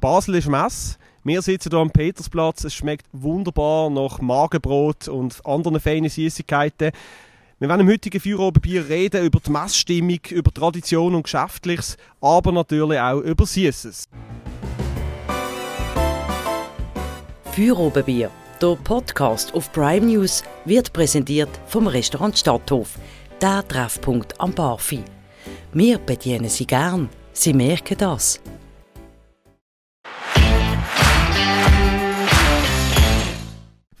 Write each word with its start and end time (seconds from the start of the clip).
Basel 0.00 0.36
ist 0.36 0.48
Mess. 0.48 0.98
Wir 1.24 1.42
sitzen 1.42 1.68
hier 1.70 1.78
am 1.78 1.90
Petersplatz. 1.90 2.64
Es 2.64 2.74
schmeckt 2.74 3.06
wunderbar 3.12 3.90
nach 3.90 4.18
Magenbrot 4.18 5.08
und 5.08 5.44
anderen 5.44 5.78
feinen 5.78 6.08
Süßigkeiten. 6.08 6.92
Wir 7.58 7.68
werden 7.68 7.82
im 7.82 7.88
heutigen 7.88 8.18
Feierabendbier 8.18 8.88
reden 8.88 9.26
über 9.26 9.40
die 9.40 9.50
Messstimmung, 9.50 10.20
über 10.30 10.50
Tradition 10.54 11.14
und 11.14 11.24
Geschäftliches, 11.24 11.98
aber 12.22 12.50
natürlich 12.50 12.98
auch 12.98 13.20
über 13.20 13.44
Süßes. 13.44 14.08
Feierabendbier, 17.52 18.30
der 18.62 18.76
Podcast 18.76 19.52
auf 19.52 19.70
Prime 19.72 20.06
News, 20.06 20.42
wird 20.64 20.94
präsentiert 20.94 21.50
vom 21.66 21.86
Restaurant 21.86 22.38
Stadthof, 22.38 22.98
der 23.42 23.68
Treffpunkt 23.68 24.40
am 24.40 24.54
Barfi. 24.54 25.02
Wir 25.74 25.98
bedienen 25.98 26.48
Sie 26.48 26.66
gern. 26.66 27.10
Sie 27.34 27.52
merken 27.52 27.98
das. 27.98 28.40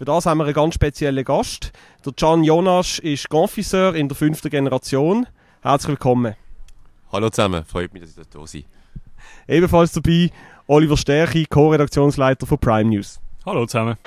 Für 0.00 0.06
das 0.06 0.24
haben 0.24 0.38
wir 0.38 0.46
einen 0.46 0.54
ganz 0.54 0.76
speziellen 0.76 1.22
Gast. 1.26 1.72
Der 2.06 2.14
Can 2.14 2.42
Jonas 2.42 3.00
ist 3.00 3.28
Confiseur 3.28 3.94
in 3.94 4.08
der 4.08 4.16
fünften 4.16 4.48
Generation. 4.48 5.26
Herzlich 5.60 5.90
willkommen. 5.90 6.36
Hallo 7.12 7.28
zusammen, 7.28 7.66
freut 7.66 7.92
mich, 7.92 8.04
dass 8.04 8.16
ich 8.16 8.26
da 8.30 8.38
bin. 8.38 8.64
Ebenfalls 9.46 9.92
dabei 9.92 10.30
Oliver 10.68 10.96
Stärchi, 10.96 11.44
Co-Redaktionsleiter 11.44 12.46
von 12.46 12.56
Prime 12.56 12.88
News. 12.88 13.20
Hallo 13.44 13.66
zusammen. 13.66 13.98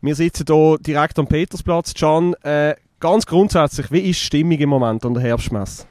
Wir 0.00 0.14
sitzen 0.14 0.46
hier 0.48 0.78
direkt 0.80 1.18
am 1.18 1.26
Petersplatz. 1.26 1.92
Can, 1.92 2.32
äh, 2.42 2.74
ganz 3.00 3.26
grundsätzlich, 3.26 3.92
wie 3.92 4.08
ist 4.08 4.22
die 4.22 4.24
Stimmung 4.24 4.58
im 4.58 4.70
Moment 4.70 5.04
an 5.04 5.12
der 5.12 5.22
Herbstmesse? 5.24 5.84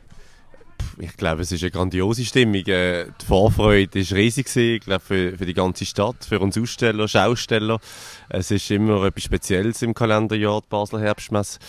Ich 0.99 1.15
glaube, 1.15 1.41
es 1.43 1.51
ist 1.51 1.61
eine 1.63 1.71
grandiose 1.71 2.25
Stimmung. 2.25 2.65
Äh, 2.65 3.05
Die 3.21 3.25
Vorfreude 3.25 3.99
war 3.99 4.17
riesig, 4.17 4.47
gewesen, 4.47 4.75
ich 4.75 4.81
glaube, 4.81 4.99
für, 4.99 5.37
für 5.37 5.45
die 5.45 5.53
ganze 5.53 5.85
Stadt, 5.85 6.25
für 6.27 6.39
uns 6.39 6.57
Aussteller, 6.57 7.07
Schausteller. 7.07 7.79
Es 8.27 8.51
ist 8.51 8.69
immer 8.71 9.03
etwas 9.05 9.23
Spezielles 9.23 9.81
im 9.81 9.93
Kalenderjahr, 9.93 10.61
die 10.61 10.67
Basler 10.69 10.99
Herbstmesse. 10.99 11.59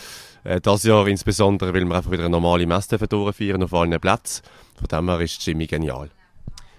Äh, 0.44 0.60
Das 0.60 0.82
Jahr 0.82 1.06
insbesondere, 1.06 1.72
weil 1.72 1.84
wir 1.84 1.94
einfach 1.96 2.10
wieder 2.10 2.24
eine 2.24 2.30
normale 2.30 2.66
Messe 2.66 2.98
durchführen 2.98 3.62
auf 3.62 3.72
allen 3.74 3.98
Plätzen. 4.00 4.42
Von 4.78 4.88
dem 4.88 5.08
her 5.08 5.20
ist 5.20 5.36
die 5.36 5.42
Stimmung 5.42 5.66
genial. 5.66 6.10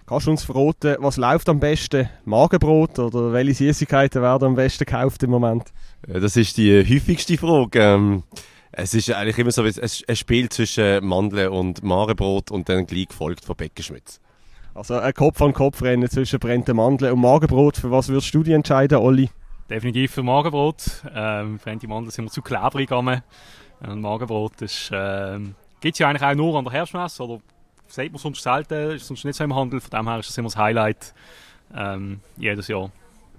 Kannst 0.08 0.28
du 0.28 0.32
uns 0.32 0.44
verraten, 0.44 0.98
was 1.00 1.16
läuft 1.16 1.48
am 1.48 1.62
besten? 1.62 2.10
Magenbrot 2.26 3.00
oder 3.00 3.32
welche 3.32 3.54
Süßigkeiten 3.54 4.22
werden 4.22 4.44
am 4.50 4.56
besten 4.56 4.84
gekauft 4.84 5.24
im 5.24 5.30
Moment? 5.30 5.72
Äh, 6.06 6.20
Das 6.20 6.36
ist 6.36 6.58
die 6.58 6.80
häufigste 6.84 7.38
Frage. 7.38 7.80
Ähm, 7.80 8.24
es 8.72 8.94
ist 8.94 9.12
eigentlich 9.12 9.38
immer 9.38 9.52
so, 9.52 9.64
ein 9.64 10.16
Spiel 10.16 10.50
zwischen 10.50 11.06
Mandeln 11.06 11.50
und 11.50 11.84
Marenbrot 11.84 12.52
und 12.52 12.70
dann 12.70 12.86
gleich 12.86 13.10
gefolgt 13.10 13.46
von 13.46 13.56
Beckenschmitz. 13.56 14.20
Also 14.74 14.96
ein 14.96 15.14
Kopf 15.14 15.42
an 15.42 15.54
Kopf 15.54 15.82
rennen 15.82 16.10
zwischen 16.10 16.40
brennten 16.40 16.78
Mandeln 16.78 17.14
und 17.14 17.20
Magenbrot. 17.20 17.78
Für 17.78 17.92
was 17.92 18.08
würdest 18.08 18.34
du 18.34 18.44
dich 18.44 18.54
entscheiden, 18.54 19.00
Olli? 19.00 19.30
Definitiv 19.70 20.12
für 20.12 20.24
Magenbrot. 20.24 21.04
Ähm, 21.14 21.60
Fremde 21.60 21.88
Mandeln 21.88 22.12
sind 22.12 22.26
wir 22.26 22.32
zu 22.32 22.42
klebrig 22.42 22.88
gegangen. 22.88 23.22
Und 23.82 24.02
Magenbrot 24.02 24.62
ist, 24.62 24.90
ähm, 24.94 25.56
gibt 25.82 25.96
es 25.96 26.00
ja 26.00 26.08
eigentlich 26.08 26.24
auch 26.24 26.36
nur 26.36 26.58
an 26.58 26.64
der 26.64 26.74
Herbstmesse, 26.74 27.24
oder 27.24 27.42
sieht 27.88 28.12
man 28.12 28.20
sonst 28.20 28.44
selten, 28.44 28.92
ist 28.92 29.08
sonst 29.08 29.26
nicht 29.26 29.36
so 29.36 29.44
im 29.44 29.56
Handel. 29.56 29.82
Von 29.82 29.90
dem 29.90 30.08
her 30.08 30.20
ist 30.20 30.30
das 30.30 30.38
immer 30.38 30.48
das 30.48 30.58
Highlight 30.58 31.14
ähm, 31.76 32.22
jedes 32.38 32.68
Jahr, 32.68 32.92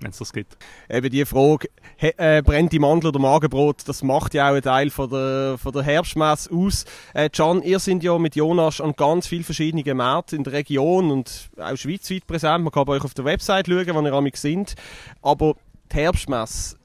wenn 0.03 0.11
es 0.11 0.19
das 0.19 0.33
gibt. 0.33 0.57
Eben 0.89 1.11
die 1.11 1.25
Frage, 1.25 1.69
he, 1.97 2.13
äh, 2.17 2.43
brennt 2.43 2.73
die 2.73 2.79
Mandel 2.79 3.09
oder 3.09 3.19
Magenbrot, 3.19 3.87
das 3.87 4.03
macht 4.03 4.35
ja 4.35 4.49
auch 4.49 4.53
einen 4.53 4.63
Teil 4.63 4.91
von 4.91 5.11
der, 5.11 5.57
von 5.59 5.73
der 5.73 5.83
Herbstmesse 5.83 6.51
aus. 6.53 6.85
Äh, 7.15 7.31
Can, 7.31 7.63
ihr 7.63 7.79
seid 7.79 8.03
ja 8.03 8.19
mit 8.19 8.37
Jonas 8.37 8.81
an 8.81 8.95
ganz 8.97 9.27
vielen 9.27 9.45
verschiedenen 9.45 9.97
Märkten 9.97 10.39
in 10.39 10.45
der 10.45 10.53
Region 10.53 11.11
und 11.11 11.51
auch 11.59 11.77
schweizweit 11.77 12.27
präsent. 12.27 12.65
Man 12.65 12.73
kann 12.73 12.85
bei 12.85 12.95
euch 12.95 13.05
auf 13.05 13.15
der 13.15 13.25
Website 13.25 13.67
schauen, 13.67 13.87
wann 13.89 14.07
ihr 14.07 14.13
amig 14.13 14.37
sind. 14.37 14.75
Aber 15.23 15.55
die 15.93 15.97
Herbstmesse, 15.97 16.77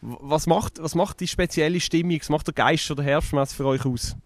was 0.00 0.46
macht, 0.46 0.82
was 0.82 0.94
macht 0.94 1.20
die 1.20 1.28
spezielle 1.28 1.80
Stimmung, 1.80 2.20
was 2.20 2.28
macht 2.28 2.46
der 2.46 2.54
Geist 2.54 2.86
von 2.86 2.96
der 2.96 3.04
Herbstmesse 3.04 3.54
für 3.54 3.66
euch 3.66 3.84
aus? 3.84 4.16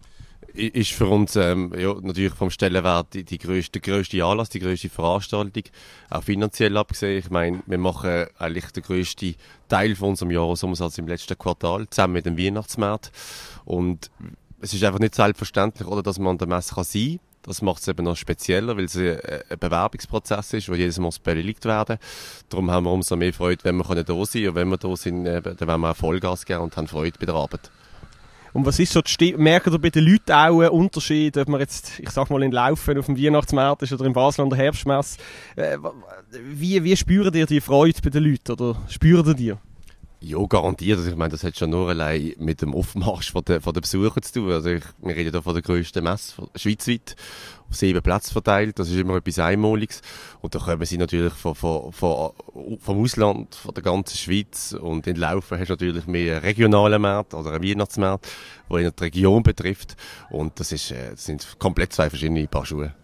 Ist 0.55 0.93
für 0.93 1.07
uns 1.07 1.35
ähm, 1.37 1.73
ja, 1.79 1.95
natürlich 2.03 2.35
vom 2.35 2.51
Stellenwert 2.51 3.15
die, 3.15 3.25
die 3.25 3.39
grösste, 3.39 3.81
der 3.81 3.95
grösste 3.95 4.23
Anlass, 4.23 4.51
die 4.51 4.61
grösste 4.61 4.91
Veranstaltung, 4.91 5.63
auch 6.11 6.23
finanziell 6.23 6.77
abgesehen. 6.77 7.19
Ich 7.19 7.31
meine, 7.31 7.63
wir 7.65 7.79
machen 7.79 8.27
eigentlich 8.39 8.67
den 8.67 8.83
grössten 8.83 9.35
Teil 9.69 9.97
von 9.97 10.11
unserem 10.11 10.31
Jahresumsatz 10.31 10.99
im 10.99 11.09
letzten 11.09 11.39
Quartal, 11.39 11.89
zusammen 11.89 12.15
mit 12.15 12.27
dem 12.27 12.37
Weihnachtsmarkt. 12.37 13.13
Und 13.65 14.11
es 14.61 14.75
ist 14.75 14.85
einfach 14.85 14.99
nicht 15.01 15.15
selbstverständlich, 15.15 15.89
oder, 15.89 16.03
dass 16.03 16.19
man 16.19 16.33
an 16.33 16.39
der 16.39 16.49
Messe 16.49 16.75
kann 16.75 16.85
sein 16.85 17.19
kann. 17.19 17.21
Das 17.45 17.63
macht 17.63 17.81
es 17.81 17.89
eben 17.89 18.05
noch 18.05 18.17
spezieller, 18.17 18.77
weil 18.77 18.85
es 18.85 18.97
ein, 18.97 19.19
Bewerbungsprozess 19.59 20.53
ist, 20.53 20.69
wo 20.69 20.75
jedes 20.75 20.99
Mal 20.99 21.11
bewilligt 21.25 21.65
werden 21.65 21.99
Darum 22.49 22.71
haben 22.71 22.85
wir 22.85 22.93
umso 22.93 23.17
mehr 23.17 23.33
Freude, 23.33 23.65
wenn 23.65 23.77
wir 23.77 23.85
da 23.85 24.05
sein 24.05 24.05
können. 24.05 24.49
Und 24.49 24.55
wenn 24.55 24.69
wir 24.69 24.77
da 24.77 24.97
sind, 24.97 25.25
dann 25.25 25.45
wollen 25.45 25.81
wir 25.81 25.91
auch 25.91 25.97
Vollgas 25.97 26.45
geben 26.45 26.61
und 26.61 26.77
haben 26.77 26.87
Freude 26.87 27.19
bei 27.19 27.27
der 27.27 27.35
Arbeit. 27.35 27.71
Und 28.53 28.67
was 28.67 28.79
ist 28.79 28.93
so 28.93 29.01
die 29.01 29.11
Stimmung? 29.11 29.43
Merkt 29.43 29.67
ihr 29.67 29.79
bei 29.79 29.91
den 29.91 30.05
Leuten 30.05 30.33
auch 30.33 30.61
einen 30.61 30.69
Unterschied, 30.69 31.37
ob 31.39 31.49
man 31.49 31.61
jetzt, 31.61 31.99
ich 31.99 32.11
sag 32.11 32.29
mal, 32.31 32.43
in 32.43 32.53
Laufen 32.53 32.99
auf 32.99 33.07
dem 33.07 33.17
Weihnachtsmarkt 33.17 33.83
ist 33.83 33.93
oder 33.93 34.05
in 34.05 34.13
Basel 34.13 34.43
an 34.43 34.51
der 34.51 34.59
Herbstmesse? 34.59 35.19
Äh, 35.57 35.79
wie, 36.31 36.83
wie 36.85 36.97
spürt 36.97 37.35
ihr 37.35 37.47
die 37.47 37.61
Freude 37.61 37.99
bei 38.03 38.11
den 38.11 38.25
Leuten 38.25 38.53
oder 38.53 38.77
spürt 38.89 39.27
ihr 39.27 39.35
die? 39.35 39.55
Ja, 40.25 40.39
garantiert. 40.47 40.99
Also 40.99 41.11
ich 41.11 41.17
meine, 41.17 41.33
das 41.33 41.43
hat 41.43 41.59
schon 41.59 41.71
nur 41.71 41.89
allein 41.89 42.35
mit 42.39 42.63
dem 42.63 42.77
Aufmarsch 42.77 43.33
von 43.33 43.45
der, 43.45 43.61
von 43.61 43.75
der 43.75 43.81
Besucher 43.81 44.23
zu 44.23 44.35
tun. 44.35 44.53
Also 44.53 44.71
ich, 44.71 44.85
wir 45.03 45.17
reden 45.17 45.33
hier 45.33 45.43
von 45.43 45.53
der 45.53 45.65
grössten 45.65 46.05
Messe 46.05 46.49
schweizweit, 46.55 47.17
auf 47.69 47.75
sieben 47.75 48.01
Plätze 48.01 48.31
verteilt. 48.31 48.79
Das 48.79 48.89
ist 48.89 48.97
immer 48.97 49.17
etwas 49.17 49.41
Einmaliges. 49.41 50.01
Und 50.41 50.55
da 50.55 50.61
kommen 50.61 50.87
sie 50.87 50.97
natürlich 50.97 51.33
von, 51.33 51.57
von, 51.57 51.91
von, 51.93 52.31
vom 52.79 53.03
Ausland, 53.03 53.57
von 53.57 53.75
der 53.75 53.83
ganzen 53.83 54.17
Schweiz. 54.17 54.77
Und 54.81 55.09
in 55.09 55.17
Laufen 55.17 55.59
hast 55.59 55.71
du 55.71 55.73
natürlich 55.73 56.07
mehr 56.07 56.37
einen 56.37 56.45
regionalen 56.45 57.03
Markt 57.03 57.35
oder 57.35 57.55
einen 57.55 57.65
Weihnachtsmarkt, 57.65 58.29
der 58.71 58.93
die 58.93 59.03
Region 59.03 59.43
betrifft. 59.43 59.97
Und 60.31 60.61
das, 60.61 60.71
ist, 60.71 60.93
äh, 60.93 61.11
das 61.11 61.25
sind 61.25 61.59
komplett 61.59 61.93
zwei 61.93 62.09
verschiedene 62.09 62.47
Paar 62.47 62.65
Schuhe. 62.65 62.95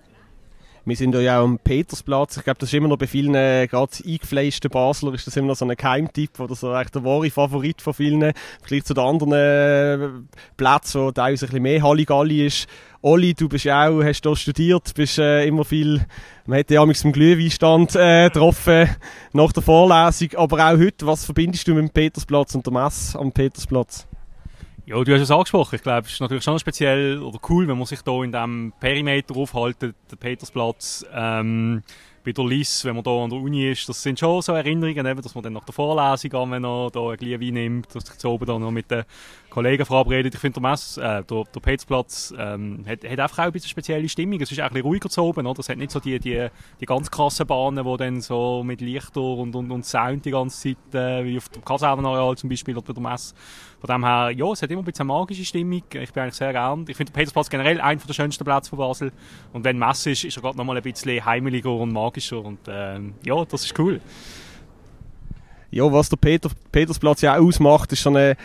Wir 0.89 0.97
sind 0.97 1.15
ja 1.15 1.39
auch 1.39 1.45
am 1.45 1.59
Petersplatz. 1.59 2.39
Ich 2.39 2.45
glaube, 2.45 2.61
das 2.61 2.71
ist 2.71 2.75
immer 2.75 2.89
noch 2.89 2.97
bei 2.97 3.07
vielen, 3.07 3.35
äh, 3.35 3.67
gerade 3.67 3.93
eingefleischten 4.07 4.71
Basler, 4.71 5.13
ist 5.13 5.27
das 5.27 5.37
immer 5.37 5.49
noch 5.49 5.57
so 5.57 5.67
ein 5.67 5.77
Geheimtipp 5.77 6.41
oder 6.41 6.55
so 6.55 6.75
echt 6.75 6.95
der 6.95 7.05
wahre 7.05 7.31
Favorit 7.31 7.83
von 7.83 7.93
vielen. 7.93 8.33
Vielleicht 8.63 8.87
zu 8.87 8.95
den 8.95 9.05
anderen 9.05 9.33
äh, 9.35 10.09
Plätzen, 10.57 11.03
wo 11.03 11.13
teilweise 11.13 11.45
ein 11.45 11.49
bisschen 11.49 11.63
mehr 11.63 11.83
Halligalli 11.83 12.47
ist. 12.47 12.69
Olli, 13.03 13.35
du 13.35 13.51
bist 13.51 13.67
ja 13.67 13.87
auch, 13.87 14.03
hast 14.03 14.25
hier 14.25 14.35
studiert, 14.35 14.95
bist 14.95 15.19
äh, 15.19 15.45
immer 15.45 15.67
viel, 15.67 16.07
man 16.47 16.61
hat 16.61 16.71
ja 16.71 16.81
am 16.81 16.91
Glühweinstand 16.91 17.95
äh, 17.95 18.31
getroffen 18.31 18.89
nach 19.35 19.53
der 19.53 19.63
Vorlesung, 19.63 20.31
aber 20.37 20.71
auch 20.71 20.79
heute, 20.79 21.07
was 21.07 21.27
verbindest 21.27 21.69
du 21.69 21.75
mit 21.75 21.83
dem 21.83 21.91
Petersplatz 21.91 22.55
und 22.55 22.65
der 22.65 22.73
Messe 22.73 23.19
am 23.19 23.31
Petersplatz? 23.31 24.08
Ja, 24.89 25.05
du 25.05 25.13
hast 25.13 25.21
es 25.21 25.31
angesprochen. 25.31 25.75
Ich 25.75 25.83
glaube, 25.83 26.07
es 26.07 26.15
ist 26.15 26.21
natürlich 26.21 26.45
schon 26.45 26.59
speziell 26.59 27.21
oder 27.21 27.39
cool, 27.51 27.69
wenn 27.69 27.77
man 27.77 27.85
sich 27.85 28.01
hier 28.03 28.23
in 28.23 28.33
diesem 28.33 28.73
Perimeter 28.81 29.37
aufhalten, 29.37 29.95
der 30.11 30.17
Petersplatz, 30.17 31.05
ähm, 31.13 31.83
bei 32.29 32.33
der 32.33 32.45
Liss, 32.45 32.85
wenn 32.85 32.95
man 32.95 33.05
hier 33.05 33.13
an 33.13 33.31
der 33.31 33.39
Uni 33.39 33.71
ist. 33.71 33.89
Das 33.89 34.03
sind 34.03 34.19
schon 34.19 34.43
so 34.43 34.53
Erinnerungen, 34.53 35.07
eben, 35.07 35.23
dass 35.23 35.35
man 35.35 35.43
dann 35.43 35.55
nach 35.55 35.65
der 35.65 35.73
Vorlesung 35.73 36.35
einmal 36.35 36.61
noch 36.61 36.91
da 36.91 37.09
ein 37.09 37.17
Glühwein 37.17 37.55
nimmt, 37.55 37.95
dass 37.95 38.05
sich 38.05 38.23
oben 38.27 38.45
dann 38.45 38.61
noch 38.61 38.71
mit 38.71 38.91
den 38.91 39.05
Kollegen 39.49 39.87
verabredet. 39.87 40.35
Ich 40.35 40.41
finde, 40.41 40.61
der, 40.61 40.73
äh, 40.73 41.25
der, 41.25 41.45
der 41.55 41.61
Petersplatz 41.61 42.35
ähm, 42.37 42.85
hat, 42.87 43.03
hat 43.03 43.19
einfach 43.19 43.39
auch 43.39 43.45
ein 43.45 43.53
bisschen 43.53 43.71
spezielle 43.71 44.09
Stimmung. 44.11 44.41
Es 44.43 44.53
ist 44.53 44.61
auch 44.61 44.65
ein 44.65 44.73
bisschen 44.75 44.87
ruhiger 44.87 45.09
zu 45.09 45.23
oben, 45.23 45.47
oder? 45.47 45.61
Es 45.61 45.71
hat 45.71 45.79
nicht 45.79 45.91
so 45.91 46.01
die, 46.01 46.19
die, 46.19 46.49
die 46.79 46.87
ganz 46.87 47.11
krassen 47.11 47.47
Bahnen, 47.47 47.83
die 47.83 47.97
dann 47.97 48.21
so 48.21 48.63
mit 48.63 48.83
Lichter 48.83 49.23
und, 49.23 49.57
und, 49.57 49.71
und 49.71 49.87
Sound 49.87 50.27
die 50.27 50.31
ganze 50.31 50.75
Zeit, 50.75 50.95
äh, 50.95 51.25
wie 51.25 51.39
auf 51.39 51.49
dem 51.49 51.65
Kasernenareal 51.65 52.37
zum 52.37 52.51
Beispiel 52.51 52.77
oder 52.77 52.87
bei 52.87 52.93
der 52.93 53.03
Messe. 53.03 53.35
Von 53.81 53.89
dem 53.89 54.05
her, 54.05 54.31
ja, 54.37 54.53
es 54.53 54.61
hat 54.61 54.71
immer 54.71 54.83
ein 54.83 54.85
bisschen 54.85 55.07
magische 55.07 55.45
Stimmung. 55.45 55.85
Ich 55.93 56.13
bin 56.13 56.23
eigentlich 56.23 56.35
sehr 56.35 56.53
gern. 56.53 56.85
Ich 56.89 56.97
finde 56.97 57.13
den 57.13 57.15
Petersplatz 57.15 57.49
generell 57.49 57.81
einer 57.81 58.01
der 58.01 58.13
schönsten 58.13 58.45
Plätze 58.45 58.71
von 58.71 58.79
Basel. 58.79 59.13
Und 59.53 59.65
wenn 59.65 59.79
Messe 59.79 60.11
ist, 60.11 60.25
ist 60.25 60.37
er 60.37 60.43
gerade 60.43 60.59
nochmal 60.59 60.77
ein 60.77 60.83
bisschen 60.83 61.25
heimeliger 61.25 61.73
und 61.73 61.93
magischer. 61.93 62.18
Und 62.33 62.59
ähm, 62.69 63.15
ja, 63.25 63.45
das 63.45 63.65
ist 63.65 63.79
cool. 63.79 64.01
Ja, 65.71 65.93
was 65.93 66.09
der 66.09 66.17
Peter, 66.17 66.49
Petersplatz 66.73 67.21
ja 67.21 67.35
auch 67.37 67.47
ausmacht, 67.47 67.93
ist 67.93 68.03
so 68.03 68.11
eine 68.11 68.37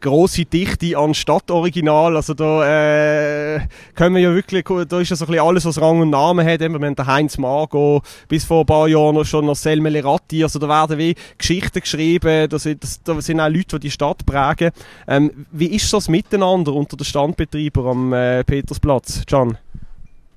grosse 0.00 0.44
Dichte 0.44 0.96
an 0.96 1.14
Stadtoriginal. 1.14 2.16
Also 2.16 2.34
da 2.34 3.56
äh, 3.56 3.60
können 3.94 4.14
wir 4.14 4.22
ja 4.22 4.34
wirklich, 4.34 4.64
da 4.64 5.00
ist 5.00 5.10
ja 5.10 5.16
so 5.16 5.24
ein 5.24 5.28
bisschen 5.28 5.46
alles, 5.46 5.64
was 5.64 5.80
Rang 5.80 6.00
und 6.00 6.10
Namen 6.10 6.46
hat. 6.46 6.60
Wir 6.60 6.68
haben 6.68 6.94
den 6.94 7.06
Heinz 7.06 7.38
Margo, 7.38 8.02
bis 8.28 8.44
vor 8.44 8.60
ein 8.60 8.66
paar 8.66 8.88
Jahren 8.88 9.14
noch 9.14 9.24
schon 9.24 9.46
noch 9.46 9.56
Selme 9.56 9.88
Leratti. 9.88 10.42
Also 10.42 10.58
da 10.58 10.68
werden 10.68 10.98
wie 10.98 11.14
Geschichten 11.38 11.80
geschrieben, 11.80 12.48
da 12.48 12.58
sind, 12.58 12.84
da 13.04 13.20
sind 13.20 13.40
auch 13.40 13.48
Leute, 13.48 13.78
die 13.78 13.88
die 13.88 13.90
Stadt 13.90 14.24
prägen. 14.26 14.70
Ähm, 15.08 15.46
wie 15.50 15.74
ist 15.74 15.92
das 15.92 16.08
Miteinander 16.08 16.72
unter 16.72 16.96
den 16.96 17.04
Standbetreibern 17.04 17.86
am 17.86 18.12
äh, 18.12 18.44
Petersplatz, 18.44 19.24
Can? 19.26 19.58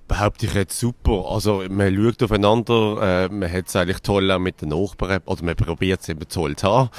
Behaupte 0.08 0.46
ich 0.46 0.54
jetzt 0.54 0.80
super. 0.80 1.26
Also 1.30 1.64
man 1.70 1.96
schaut 1.96 2.24
aufeinander, 2.24 3.26
äh, 3.26 3.30
man 3.30 3.52
hat 3.52 3.68
es 3.68 3.76
eigentlich 3.76 4.02
toll 4.02 4.32
auch 4.32 4.40
mit 4.40 4.62
den 4.62 4.70
Nachbarn, 4.70 5.22
oder 5.26 5.44
man 5.44 5.56
probiert 5.56 6.02
es 6.02 6.10
eben 6.10 6.28
toll 6.28 6.56
zu 6.56 6.68
haben. 6.68 6.90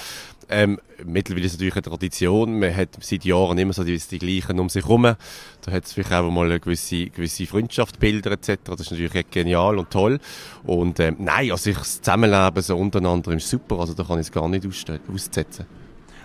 Ähm, 0.50 0.78
mittlerweile 1.04 1.46
ist 1.46 1.52
es 1.52 1.58
natürlich 1.58 1.76
eine 1.76 1.82
Tradition, 1.82 2.58
man 2.58 2.76
hat 2.76 2.90
seit 3.00 3.24
Jahren 3.24 3.56
immer 3.56 3.72
so 3.72 3.82
die, 3.82 3.96
die 3.98 4.18
gleichen 4.18 4.60
um 4.60 4.68
sich 4.68 4.84
herum. 4.84 5.02
Da 5.02 5.72
hat 5.72 5.84
es 5.84 5.92
vielleicht 5.92 6.12
auch 6.12 6.30
mal 6.30 6.46
eine 6.46 6.60
gewisse, 6.60 7.06
gewisse 7.06 7.46
Freundschaftsbilder 7.46 8.32
etc. 8.32 8.60
Das 8.64 8.80
ist 8.80 8.90
natürlich 8.90 9.30
genial 9.30 9.78
und 9.78 9.90
toll. 9.90 10.20
Und 10.64 11.00
ähm, 11.00 11.16
nein, 11.18 11.50
also 11.50 11.70
ich, 11.70 11.78
das 11.78 12.02
Zusammenleben 12.02 12.62
so 12.62 12.76
untereinander 12.76 13.32
ist 13.32 13.48
super, 13.48 13.80
also 13.80 13.94
da 13.94 14.04
kann 14.04 14.20
ich 14.20 14.26
es 14.26 14.32
gar 14.32 14.48
nicht 14.48 14.66
aussetzen. 15.12 15.66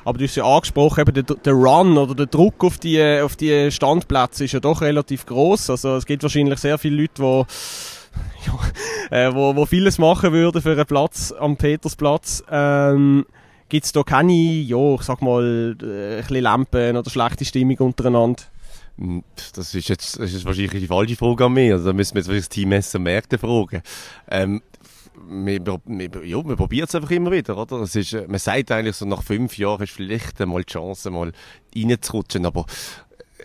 Aber 0.06 0.18
du 0.18 0.26
hast 0.26 0.36
ja 0.36 0.44
angesprochen, 0.44 1.02
eben 1.02 1.14
der, 1.14 1.24
der 1.24 1.54
Run 1.54 1.98
oder 1.98 2.16
der 2.16 2.26
Druck 2.26 2.64
auf 2.64 2.78
die, 2.78 3.02
auf 3.22 3.36
die 3.36 3.72
Standplätze 3.72 4.46
ist 4.46 4.54
ja 4.54 4.60
doch 4.60 4.82
relativ 4.82 5.26
groß. 5.26 5.70
Also 5.70 5.96
es 5.96 6.06
gibt 6.06 6.24
wahrscheinlich 6.24 6.60
sehr 6.60 6.78
viele 6.78 7.02
Leute, 7.02 7.14
die 7.22 7.46
ja, 9.12 9.28
äh, 9.28 9.34
wo, 9.34 9.56
wo 9.56 9.66
vieles 9.66 9.98
machen 9.98 10.32
würden 10.32 10.62
für 10.62 10.72
einen 10.72 10.86
Platz 10.86 11.34
am 11.38 11.58
Petersplatz. 11.58 12.44
Ähm, 12.50 13.26
Gibt 13.70 13.86
es 13.86 13.92
da 13.92 14.02
keine, 14.02 14.34
ja, 14.34 14.96
ich 14.96 15.04
sag 15.04 15.22
mal, 15.22 15.76
äh, 15.82 16.24
ein 16.24 16.42
Lampen 16.42 16.98
oder 16.98 17.10
schlechte 17.10 17.46
Stimmung 17.46 17.78
untereinander? 17.78 18.42
Hm, 18.98 19.24
das 19.54 19.76
ist 19.76 19.88
jetzt 19.88 20.20
das 20.20 20.34
ist 20.34 20.44
wahrscheinlich 20.46 20.72
die 20.72 20.88
falsche 20.88 21.16
Frage 21.16 21.46
an 21.46 21.54
mich. 21.54 21.72
Also 21.72 21.86
da 21.86 21.94
müssen 21.94 22.16
wir 22.16 22.22
jetzt 22.22 22.30
das 22.30 22.50
Team 22.50 22.70
Messer 22.70 23.00
Märkte 23.00 23.38
fragen. 23.38 23.82
Ähm, 24.30 24.62
wir, 25.28 25.62
ja, 26.24 26.46
wir 26.46 26.56
probieren 26.56 26.88
es 26.88 26.96
einfach 26.96 27.12
immer 27.12 27.32
wieder, 27.32 27.58
oder? 27.58 27.82
Es 27.82 27.96
ist, 27.96 28.14
äh, 28.14 28.26
man 28.28 28.40
sagt 28.40 28.72
eigentlich 28.72 28.96
so, 28.96 29.06
nach 29.06 29.24
fünf 29.24 29.58
Jahren 29.58 29.84
ist 29.84 29.92
vielleicht 29.92 30.40
einmal 30.42 30.64
die 30.64 30.74
Chance, 30.74 31.10
mal 31.12 31.32
reinzurutschen, 31.76 32.46
aber 32.46 32.66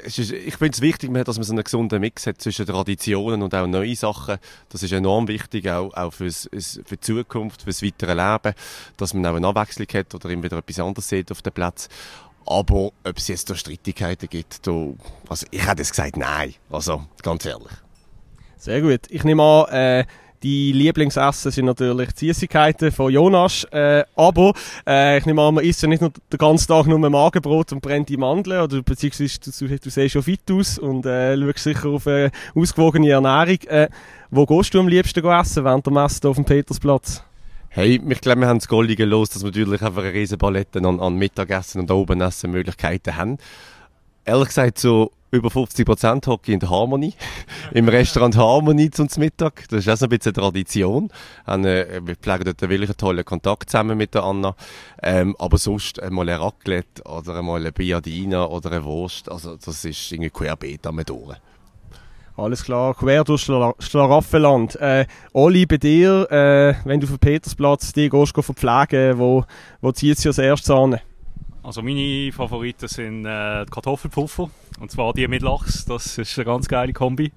es 0.03 0.19
ist, 0.19 0.33
ich 0.33 0.57
finde 0.57 0.75
es 0.75 0.81
wichtig, 0.81 1.13
dass 1.25 1.37
man 1.37 1.45
so 1.45 1.53
einen 1.53 1.63
gesunden 1.63 2.01
Mix 2.01 2.27
hat 2.27 2.41
zwischen 2.41 2.67
Traditionen 2.67 3.43
und 3.43 3.55
auch 3.55 3.67
neuen 3.67 3.95
Sachen. 3.95 4.39
Das 4.69 4.83
ist 4.83 4.93
enorm 4.93 5.29
wichtig, 5.29 5.71
auch, 5.71 5.95
auch 5.95 6.13
fürs, 6.13 6.49
für 6.53 6.97
die 6.97 7.01
Zukunft, 7.01 7.63
fürs 7.63 7.83
weitere 7.83 8.15
Leben, 8.15 8.55
dass 8.97 9.15
man 9.15 9.27
auch 9.27 9.37
eine 9.37 9.47
Abwechslung 9.47 9.87
hat 9.95 10.15
oder 10.15 10.31
immer 10.31 10.45
wieder 10.45 10.59
etwas 10.59 10.81
anderes 10.81 11.09
sieht 11.09 11.31
auf 11.31 11.43
dem 11.43 11.53
Platz. 11.53 11.89
Aber 12.47 12.93
ob 13.05 13.17
es 13.17 13.29
jetzt 13.29 13.49
da 13.49 13.55
Streitigkeiten 13.55 14.29
gibt, 14.29 14.67
da, 14.67 14.93
also 15.29 15.47
ich 15.51 15.67
hätte 15.67 15.83
es 15.83 15.91
gesagt, 15.91 16.17
nein. 16.17 16.55
Also, 16.71 17.07
ganz 17.23 17.47
ehrlich. 17.47 17.73
Sehr 18.59 18.83
gut. 18.83 19.01
Ich 19.09 19.25
nehme 19.25 19.43
an, 19.43 19.75
äh, 19.75 20.05
die 20.45 20.73
Lieblingsessen 20.73 21.51
sind 21.51 21.65
natürlich 21.65 22.13
die 22.13 22.27
Süßigkeiten 22.27 22.93
von 22.93 23.11
Jonas. 23.11 23.65
Äh, 23.73 24.05
aber 24.15 24.53
äh, 24.87 25.17
ich 25.17 25.25
nehme 25.25 25.41
an, 25.41 25.55
man 25.55 25.65
isst 25.65 25.81
ja 25.81 25.89
nicht 25.89 26.03
nur 26.03 26.13
den 26.31 26.39
ganzen 26.39 26.69
Tag 26.69 26.87
nur 26.87 26.99
Magenbrot 26.99 27.73
und 27.73 27.81
brennt 27.81 28.11
die 28.11 28.19
Mandeln. 28.19 28.61
Oder 28.61 28.83
beziehungsweise 28.83 29.41
du, 29.41 29.67
du, 29.67 29.79
du 29.79 29.91
siehst 29.91 30.13
schon 30.13 30.23
fit 30.23 30.43
aus 30.53 30.79
und 30.79 31.07
äh, 31.07 31.35
schaust 31.37 31.65
sicher 31.65 31.89
auf 31.89 32.07
eine 32.07 32.31
ausgewogene 32.55 33.09
Ernährung. 33.09 33.59
Äh, 33.69 33.89
wo 34.31 34.45
gehst 34.45 34.75
du 34.75 34.81
am 34.81 34.89
liebsten 34.89 35.25
essen 35.25 35.65
während 35.65 35.87
der 35.87 35.93
Messe 35.95 36.29
auf 36.29 36.37
dem 36.37 36.45
Petersplatz? 36.45 37.25
Hey, 37.71 38.01
ich 38.07 38.21
glaube, 38.21 38.43
wir 38.43 38.49
haben 38.49 38.59
das 38.59 38.69
Goldige 38.69 39.07
los, 39.07 39.31
dass 39.31 39.43
wir 39.43 39.51
natürlich 39.51 39.81
einfach 39.81 40.03
eine 40.03 40.13
riesen 40.13 40.37
Palette 40.37 40.79
an, 40.81 41.01
an 41.01 41.17
Mittagessen 41.17 41.81
und 41.81 41.91
Obenessen 41.91 42.51
Möglichkeiten 42.51 43.17
haben. 43.17 43.39
Ehrlich 44.27 44.49
gesagt, 44.49 44.79
so 44.79 45.11
über 45.35 45.51
50 45.51 45.85
Prozent 45.85 46.27
hocke 46.27 46.53
in 46.53 46.61
der 46.61 46.71
Harmony. 46.71 47.13
Im 47.73 47.89
Restaurant 47.89 48.37
Harmony 48.37 48.91
zum 48.91 49.09
Mittag. 49.17 49.69
Das 49.69 49.81
ist 49.81 49.89
auch 49.89 49.97
so 49.97 50.07
ein 50.07 50.11
bisschen 50.11 50.33
Tradition. 50.33 51.11
Äh, 51.47 52.01
wir 52.05 52.17
pflegen 52.17 52.45
dort 52.45 52.61
wirklich 52.63 52.89
einen 52.89 52.97
tollen 52.97 53.25
Kontakt 53.25 53.71
zusammen 53.71 53.99
mit 53.99 54.15
der 54.15 54.25
Anna. 54.25 54.55
Ähm, 55.03 55.35
aber 55.39 55.59
sonst 55.59 56.01
einmal 56.01 56.29
ein 56.29 56.41
Raclette 56.41 57.03
oder 57.05 57.37
einmal 57.37 57.61
eine 57.61 57.73
Biadina 57.73 58.47
oder 58.47 58.73
eine 58.73 58.85
Wurst. 58.85 59.31
Also, 59.31 59.57
das 59.57 59.85
ist 59.85 60.13
irgendwie 60.13 60.31
querbeet 60.31 60.87
am 60.87 61.03
durch. 61.05 61.37
Alles 62.37 62.65
klar, 62.65 62.95
quer 62.95 63.23
durch 63.23 63.43
Schla 63.43 63.75
Schlaraffenland. 63.79 64.75
Äh, 64.77 65.07
Oli, 65.33 65.67
bei 65.67 65.77
dir, 65.77 66.31
äh, 66.33 66.75
wenn 66.85 66.99
du 66.99 67.07
auf 67.07 67.13
den 67.13 67.19
Petersplatz 67.19 67.93
die 67.93 68.09
gehst, 68.09 68.35
verpflegen, 68.35 69.19
wo, 69.19 69.45
wo 69.81 69.93
zieht 69.93 70.19
es 70.19 70.27
als 70.27 70.39
erstes 70.39 70.71
an? 70.71 70.99
Also 71.65 71.81
meine 71.81 72.31
Favoriten 72.31 72.89
sind 72.89 73.25
äh, 73.25 73.65
Kartoffelpuffer. 73.71 74.51
Und 74.81 74.91
zwar 74.91 75.15
die 75.15 75.27
mit 75.27 75.41
Lachs. 75.41 75.87
Das 75.87 76.19
ist 76.19 76.39
eine 76.39 76.45
ganz 76.45 76.69
geile 76.69 76.93
Kombi. 76.93 77.33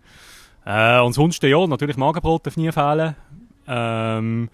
Äh, 0.65 0.99
und 0.99 1.13
sonst, 1.13 1.41
ja, 1.43 1.65
natürlich 1.65 1.95
Magenbrot 1.95 2.45
darf 2.45 2.57
nie 2.57 2.69
fehlen. 2.73 3.15
Ähm, 3.67 4.49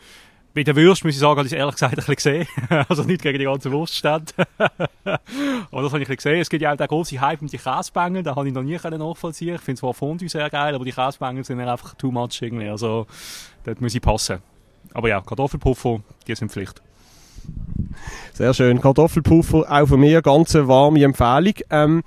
bei 0.54 0.64
der 0.64 0.76
Würst 0.76 1.04
muss 1.04 1.16
ich 1.16 1.20
sagen, 1.20 1.40
habe 1.40 1.48
ich 1.48 1.54
ehrlich 1.54 1.74
gesagt 1.74 1.94
ein 1.94 1.96
bisschen 1.96 2.16
gesehen. 2.16 2.48
also 2.88 3.02
nicht 3.02 3.24
gegen 3.24 3.40
die 3.40 3.46
ganzen 3.46 3.72
Wurststände. 3.72 4.32
Aber 4.60 5.82
das 5.82 5.92
habe 5.92 6.04
ich 6.04 6.10
ein 6.10 6.16
gesehen. 6.16 6.40
Es 6.40 6.52
gibt 6.52 6.62
ja 6.62 6.72
auch 6.72 6.78
den 6.78 6.88
grossen 6.88 7.20
Hype 7.20 7.42
um 7.42 7.48
die 7.48 7.58
Käsebängel. 7.58 8.22
Den 8.22 8.36
habe 8.36 8.48
ich 8.48 8.54
noch 8.54 8.62
nie 8.62 8.78
nachvollziehen 8.78 9.56
Ich 9.56 9.62
finde 9.62 9.80
zwar 9.80 9.96
Fondue 9.96 10.30
sehr 10.30 10.52
geil, 10.52 10.76
aber 10.76 10.86
die 10.86 10.92
Käsebängel 10.92 11.44
sind 11.44 11.60
einfach 11.60 11.96
too 11.96 12.12
much 12.12 12.40
irgendwie. 12.44 12.70
Also, 12.70 13.08
dort 13.64 13.82
muss 13.82 13.96
ich 13.96 14.02
passen. 14.02 14.38
Aber 14.94 15.10
ja, 15.10 15.20
Kartoffelpuffer, 15.20 16.02
die 16.28 16.36
sind 16.36 16.52
Pflicht. 16.52 16.84
Sehr 18.34 18.54
schön. 18.54 18.82
Kartoffelpuffer, 18.82 19.66
auch 19.70 19.88
von 19.88 20.00
mir 20.00 20.22
ganz 20.22 20.56
eine 20.56 20.68
warme 20.68 21.04
Empfehlung. 21.04 21.54
Ähm, 21.70 22.04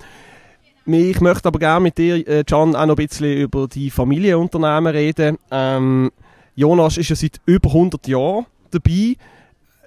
ich 0.87 1.21
möchte 1.21 1.49
aber 1.49 1.59
gerne 1.59 1.81
mit 1.81 1.99
dir, 1.99 2.27
äh, 2.27 2.45
Can, 2.45 2.77
auch 2.77 2.87
noch 2.87 2.97
ein 2.97 3.07
bisschen 3.07 3.37
über 3.37 3.69
die 3.69 3.91
Familienunternehmen 3.91 4.93
reden. 4.93 5.39
Ähm, 5.51 6.11
Jonas 6.55 6.97
ist 6.97 7.11
ja 7.11 7.17
seit 7.17 7.41
über 7.47 7.69
100 7.69 8.07
Jahren 8.09 8.47
dabei. 8.71 9.17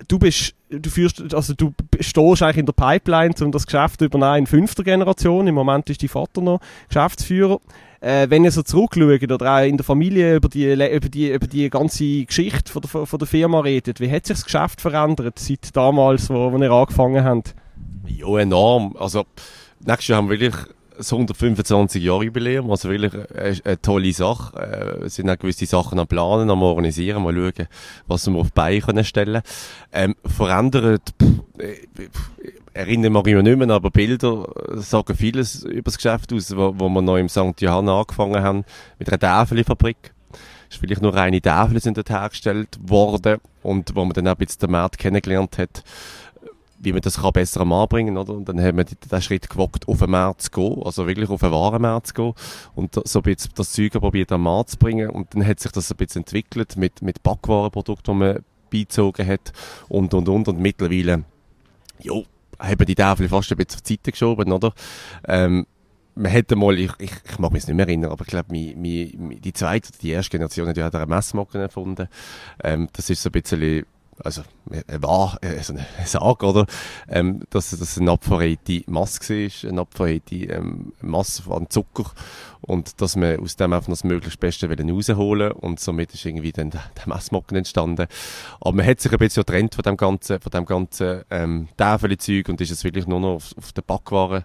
Du 0.08 0.20
bist, 0.20 0.56
du 0.70 0.90
führst, 0.90 1.34
also 1.34 1.54
du 1.54 1.74
stehst 2.00 2.42
eigentlich 2.42 2.58
in 2.58 2.66
der 2.66 2.74
Pipeline, 2.74 3.34
um 3.42 3.52
das 3.52 3.66
Geschäft 3.66 4.00
zu 4.00 4.06
übernehmen 4.06 4.40
in 4.40 4.48
fünfter 4.48 4.84
Generation. 4.84 5.48
Im 5.48 5.56
Moment 5.56 5.90
ist 5.90 6.02
dein 6.02 6.10
Vater 6.10 6.42
noch 6.42 6.62
Geschäftsführer 6.88 7.60
äh, 8.02 8.30
wenn 8.30 8.44
ihr 8.44 8.52
so 8.52 8.64
zurückschaut 8.64 9.32
oder 9.32 9.56
auch 9.56 9.66
in 9.66 9.78
der 9.78 9.84
Familie 9.84 10.36
über 10.36 10.50
die, 10.50 10.72
über 10.72 11.10
die, 11.10 11.32
über 11.32 11.48
die 11.48 11.70
ganze 11.70 12.26
Geschichte 12.26 12.72
von 12.72 12.82
der, 12.82 13.06
von 13.06 13.20
der 13.20 13.28
Firma 13.28 13.60
redet, 13.60 14.00
wie 14.00 14.12
hat 14.12 14.26
sich 14.26 14.38
das 14.38 14.46
Geschäft 14.46 14.82
verändert 14.82 15.40
seit 15.40 15.76
damals, 15.76 16.30
wo, 16.30 16.52
wo 16.52 16.58
ihr 16.58 16.72
angefangen 16.72 17.24
habt? 17.24 17.56
Ja, 18.08 18.38
enorm. 18.40 18.96
Also, 18.98 19.26
nächstes 19.86 20.08
Jahr 20.08 20.18
haben 20.18 20.30
wir 20.30 20.40
wirklich 20.40 20.66
das 21.00 21.14
125 21.14 22.04
Jahre 22.04 22.26
Jubiläum, 22.26 22.70
also 22.70 22.90
wirklich 22.90 23.14
eine, 23.14 23.58
eine 23.64 23.82
tolle 23.82 24.12
Sache. 24.12 24.58
Äh, 25.02 25.06
es 25.06 25.16
sind 25.16 25.30
auch 25.30 25.38
gewisse 25.38 25.66
Sachen 25.66 25.98
am 25.98 26.08
Planen, 26.08 26.50
am 26.50 26.62
Organisieren, 26.62 27.24
mal 27.24 27.34
schauen, 27.34 27.68
was 28.08 28.28
wir 28.28 28.36
auf 28.38 28.48
die 28.48 28.54
Beine 28.54 28.82
können 28.82 29.06
stellen. 29.06 29.42
Ähm, 29.94 30.16
verändert, 30.26 31.14
pff, 31.22 32.32
äh, 32.74 32.80
erinnere 32.80 33.12
mich 33.12 33.36
nicht 33.36 33.58
mehr, 33.58 33.70
aber 33.70 33.90
Bilder 33.92 34.48
sagen 34.76 35.16
vieles 35.16 35.64
über 35.64 35.84
das 35.84 35.98
Geschäft 35.98 36.34
aus, 36.34 36.56
wo, 36.56 36.74
wo 36.78 36.90
wir 36.90 37.02
noch 37.02 37.18
im 37.18 37.30
St. 37.30 37.60
Johann 37.60 37.90
angefangen 37.90 38.42
haben, 38.42 38.66
mit 38.98 39.12
einer 39.12 39.48
Täfelfabrik. 39.48 40.14
Ist 40.70 40.80
vielleicht 40.80 41.02
nur 41.02 41.16
reine 41.16 41.42
Täfel 41.42 41.82
sind 41.82 41.98
dort 41.98 42.12
hergestellt 42.12 42.78
worden 42.82 43.40
und 43.64 43.96
wo 43.96 44.06
man 44.06 44.14
dann 44.14 44.28
auch 44.28 44.32
ein 44.34 44.38
bisschen 44.38 44.60
den 44.62 44.72
Markt 44.72 45.00
kennengelernt 45.00 45.58
hat, 45.58 45.84
wie 46.80 46.94
man 46.94 47.02
das 47.02 47.22
kann 47.22 47.34
besser 47.34 47.62
am 47.62 47.74
anbringen 47.74 48.18
oder? 48.18 48.34
Und 48.34 48.48
dann 48.48 48.62
haben 48.62 48.78
wir 48.78 48.86
den 48.86 49.22
Schritt 49.22 49.50
gewagt, 49.50 49.88
auf 49.88 50.00
den 50.00 50.12
Markt 50.12 50.44
zu 50.44 50.52
gehen, 50.52 50.82
also 50.84 51.08
wirklich 51.08 51.30
auf 51.30 51.42
den 51.42 51.52
Warenmarkt 51.52 52.08
zu 52.08 52.14
gehen 52.14 52.34
und 52.76 52.96
so 53.04 53.20
ein 53.20 53.24
bisschen 53.24 53.52
das 53.56 53.74
Zeug 53.74 53.94
probiert 53.94 54.32
am 54.32 54.44
Markt 54.44 54.72
zu 54.72 54.78
bringen 54.78 55.10
und 55.10 55.34
dann 55.34 55.46
hat 55.46 55.60
sich 55.60 55.72
das 55.72 55.92
ein 55.92 55.98
bisschen 55.98 56.22
entwickelt 56.22 56.78
mit, 56.78 57.02
mit 57.02 57.22
Backwarenprodukten, 57.24 58.14
die 58.14 58.20
man 58.20 58.40
beizogen 58.72 59.28
hat 59.28 59.52
und, 59.90 60.14
und, 60.14 60.30
und, 60.30 60.48
und 60.48 60.60
mittlerweile, 60.60 61.24
jo, 62.00 62.26
haben 62.60 62.86
die 62.86 62.96
Tafel 62.96 63.30
fast 63.30 63.52
ein 63.52 63.58
bisschen 63.58 63.84
zur 63.84 63.88
Seite 63.88 64.12
geschoben, 64.12 64.52
oder? 64.52 64.74
Ähm, 65.28 65.66
man 66.16 66.32
hätte 66.32 66.56
mal, 66.56 66.78
ich, 66.78 66.92
ich, 67.00 67.12
ich 67.30 67.40
mag 67.40 67.52
mich 67.54 67.66
nicht 67.66 67.76
mehr 67.76 67.88
erinnern, 67.88 68.12
aber 68.12 68.24
ich 68.24 68.28
glaube, 68.28 68.54
die 68.54 69.54
zweite, 69.54 69.92
die 70.02 70.10
erste 70.10 70.32
Generation 70.32 70.68
hat 70.68 70.96
eine 70.96 71.06
Messmocken 71.06 71.62
erfunden. 71.62 72.10
Ähm, 72.62 72.90
das 72.94 73.10
ist 73.10 73.24
so 73.24 73.30
ein 73.30 73.32
bisschen 73.32 73.86
also 74.24 74.44
war 74.88 75.38
also 75.42 75.74
eine 75.74 75.86
Sage, 76.06 76.46
oder? 76.46 76.66
Ähm, 77.08 77.42
dass 77.50 77.72
das 77.72 77.98
eine 77.98 78.12
abverheilte 78.12 78.84
Masse 78.88 79.20
war, 79.30 79.70
eine 79.70 79.82
abverheilte 79.82 80.36
ähm, 80.36 80.94
Masse 81.02 81.44
an 81.52 81.70
Zucker 81.70 82.12
und 82.62 83.02
dass 83.02 83.16
man 83.16 83.40
aus 83.40 83.56
dem 83.56 83.74
einfach 83.74 83.90
das 83.90 84.04
möglichst 84.04 84.40
Beste 84.40 84.70
rausholen 84.70 85.52
und 85.54 85.80
somit 85.80 86.14
ist 86.14 86.26
irgendwie 86.26 86.52
dann 86.52 86.72
der, 86.72 86.84
Messmocken 87.06 87.58
entstanden. 87.58 88.08
Aber 88.60 88.76
man 88.76 88.86
hat 88.86 89.00
sich 89.00 89.12
ein 89.12 89.18
bisschen 89.18 89.44
getrennt 89.44 89.76
von 89.76 89.84
dem 89.84 89.98
ganzen, 89.98 90.40
von 90.40 90.52
dem 90.52 90.66
ganzen 90.66 91.24
ähm, 91.30 91.70
Täfeli-Zeug 91.78 92.50
und 92.50 92.62
ist 92.62 92.70
jetzt 92.70 92.84
wirklich 92.84 93.08
nur 93.08 93.20
noch 93.20 93.36
auf, 93.36 93.56
auf 93.58 93.72
der 93.72 93.82
Backwaren 93.82 94.44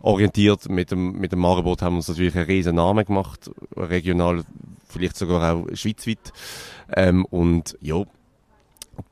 orientiert. 0.00 0.68
Mit 0.68 0.90
dem, 0.90 1.18
mit 1.18 1.32
dem 1.32 1.38
Maribot 1.38 1.82
haben 1.82 1.94
wir 1.94 1.98
uns 1.98 2.08
natürlich 2.08 2.34
einen 2.34 2.46
riesen 2.46 2.76
Namen 2.76 3.04
gemacht, 3.04 3.50
regional, 3.76 4.42
vielleicht 4.88 5.16
sogar 5.16 5.54
auch 5.54 5.66
schweizweit. 5.74 6.32
Ähm, 6.94 7.24
und 7.26 7.76
ja, 7.80 8.04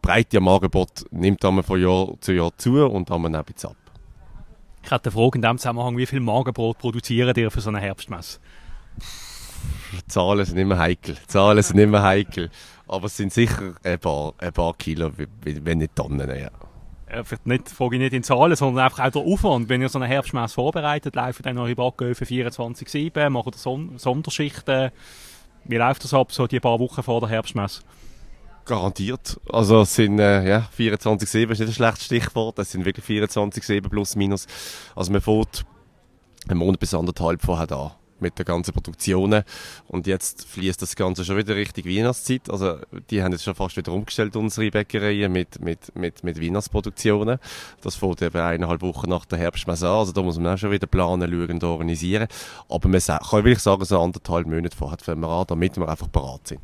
Breite 0.03 0.39
am 0.39 0.49
Angebot 0.49 1.05
nimmt 1.11 1.43
dann 1.45 1.63
von 1.63 1.81
Jahr 1.81 2.15
zu 2.21 2.33
Jahr 2.33 2.51
zu 2.57 2.85
und 2.87 3.11
dann 3.11 3.35
ein 3.35 3.45
bisschen 3.45 3.71
ab. 3.71 3.77
Ich 4.83 4.91
hätte 4.91 5.11
eine 5.11 5.13
Frage 5.13 5.39
in 5.39 5.43
dem 5.43 5.59
Zusammenhang, 5.59 5.97
wie 5.97 6.07
viel 6.07 6.21
Magenbrot 6.21 6.79
produzieren 6.79 7.35
ihr 7.37 7.51
für 7.51 7.61
so 7.61 7.71
eine 7.71 7.81
Herbstmesse? 7.81 8.41
Zahlen 10.09 10.45
sind 10.45 10.59
immer 10.59 10.79
heikel. 10.79 11.17
Zahlen 11.27 11.63
sind 11.63 11.79
immer 11.79 12.03
heikel. 12.03 12.51
Aber 12.89 13.07
es 13.07 13.17
sind 13.17 13.33
sicher 13.33 13.75
ein 13.85 13.99
paar, 13.99 14.35
ein 14.39 14.53
paar 14.53 14.75
Kilo, 14.75 15.13
wenn 15.43 15.79
nicht 15.79 15.95
Tonnen. 15.95 16.29
Ja. 16.29 16.51
Ja, 17.13 17.23
nicht, 17.45 17.69
frage 17.69 17.97
ich 17.97 18.03
nicht 18.03 18.13
in 18.13 18.23
Zahlen, 18.23 18.55
sondern 18.55 18.85
einfach 18.85 19.05
auch 19.05 19.11
der 19.11 19.23
Aufwand. 19.23 19.69
Wenn 19.69 19.83
ihr 19.83 19.89
so 19.89 19.99
eine 19.99 20.07
Herbstmesse 20.07 20.55
vorbereitet, 20.55 21.17
laufen 21.17 21.43
dann 21.43 21.59
eure 21.59 21.75
Backöfen 21.75 22.27
24-7, 22.27 23.31
machen 23.31 23.53
Son 23.55 23.99
Sonderschichten. 23.99 24.91
Wie 25.65 25.77
läuft 25.77 26.05
das 26.05 26.15
ab, 26.15 26.33
so 26.33 26.47
die 26.47 26.61
paar 26.61 26.79
Wochen 26.79 27.03
vor 27.03 27.21
der 27.21 27.31
Herbstmesse? 27.31 27.83
Garantiert. 28.65 29.41
Also 29.51 29.83
es 29.83 29.95
sind 29.95 30.19
äh, 30.19 30.49
ja, 30.49 30.69
24-7 30.77 31.51
ist 31.51 31.59
nicht 31.59 31.69
ein 31.69 31.73
schlechtes 31.73 32.05
Stichwort, 32.05 32.59
es 32.59 32.73
sind 32.73 32.85
wirklich 32.85 33.05
24-7 33.05 33.89
plus 33.89 34.17
minus. 34.17 34.47
Also 34.95 35.13
man 35.13 35.21
fährt 35.21 35.65
einen 36.49 36.59
Monat 36.59 36.81
bis 36.81 36.95
anderthalb 36.95 37.43
vorher 37.43 37.67
da 37.67 37.97
mit 38.21 38.39
den 38.39 38.45
ganzen 38.45 38.73
Produktionen. 38.73 39.45
Und 39.89 40.07
jetzt 40.07 40.47
fließt 40.47 40.81
das 40.81 40.97
Ganze 40.97 41.25
schon 41.25 41.37
wieder 41.37 41.57
Richtung 41.57 41.85
Weihnachtszeit. 41.85 42.51
Also, 42.51 42.79
die 43.11 43.23
haben 43.23 43.33
jetzt 43.33 43.45
schon 43.45 43.55
fast 43.55 43.77
wieder 43.77 43.93
umgestellt, 43.93 44.37
unsere 44.37 44.71
Bäckereien, 44.71 45.33
mit, 45.33 45.61
mit, 45.61 45.95
mit, 45.97 46.23
mit 46.23 46.41
Weihnachtsproduktionen. 46.41 47.39
Das 47.83 47.97
fängt 47.97 48.23
eben 48.23 48.39
eineinhalb 48.41 48.83
Wochen 48.83 49.09
nach 49.09 49.25
der 49.25 49.39
Herbstmesse 49.39 49.89
an. 49.89 49.97
Also, 49.97 50.13
da 50.13 50.23
muss 50.23 50.39
man 50.39 50.55
auch 50.55 50.59
schon 50.59 50.71
wieder 50.71 50.87
planen, 50.87 51.31
schauen 51.31 51.51
und 51.51 51.65
organisieren. 51.65 52.29
Aber 52.69 52.89
man 52.89 53.01
kann 53.01 53.45
wirklich 53.45 53.61
sagen, 53.61 53.85
so 53.85 54.01
anderthalb 54.01 54.47
Monate 54.47 54.77
vorher 54.77 54.99
fangen 54.99 55.21
wir 55.21 55.29
an, 55.29 55.47
damit 55.49 55.77
wir 55.77 55.89
einfach 55.89 56.09
bereit 56.09 56.49
sind. 56.49 56.61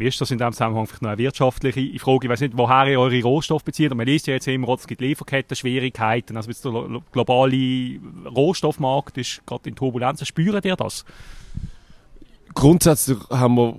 Wie 0.00 0.06
ist 0.06 0.18
das 0.18 0.30
in 0.30 0.38
diesem 0.38 0.52
Zusammenhang 0.52 0.86
vielleicht 0.86 1.02
noch 1.02 1.10
eine 1.10 1.18
wirtschaftliche 1.18 1.98
Frage? 1.98 2.24
Ich 2.24 2.30
weiß 2.30 2.40
nicht, 2.40 2.56
woher 2.56 2.86
ihr 2.86 2.98
eure 2.98 3.20
Rohstoffe 3.20 3.64
bezieht. 3.64 3.94
Man 3.94 4.06
liest 4.06 4.26
ja 4.28 4.32
jetzt 4.32 4.48
immer, 4.48 4.70
es 4.70 4.86
gibt 4.86 5.02
Lieferketten-Schwierigkeiten. 5.02 6.38
Also 6.38 6.72
der 6.72 7.02
globale 7.12 8.00
Rohstoffmarkt 8.24 9.18
ist 9.18 9.42
gerade 9.44 9.68
in 9.68 9.76
Turbulenzen. 9.76 10.24
Spüren 10.24 10.62
ihr 10.64 10.76
das? 10.76 11.04
Grundsätzlich 12.54 13.18
haben 13.28 13.56
wir 13.56 13.76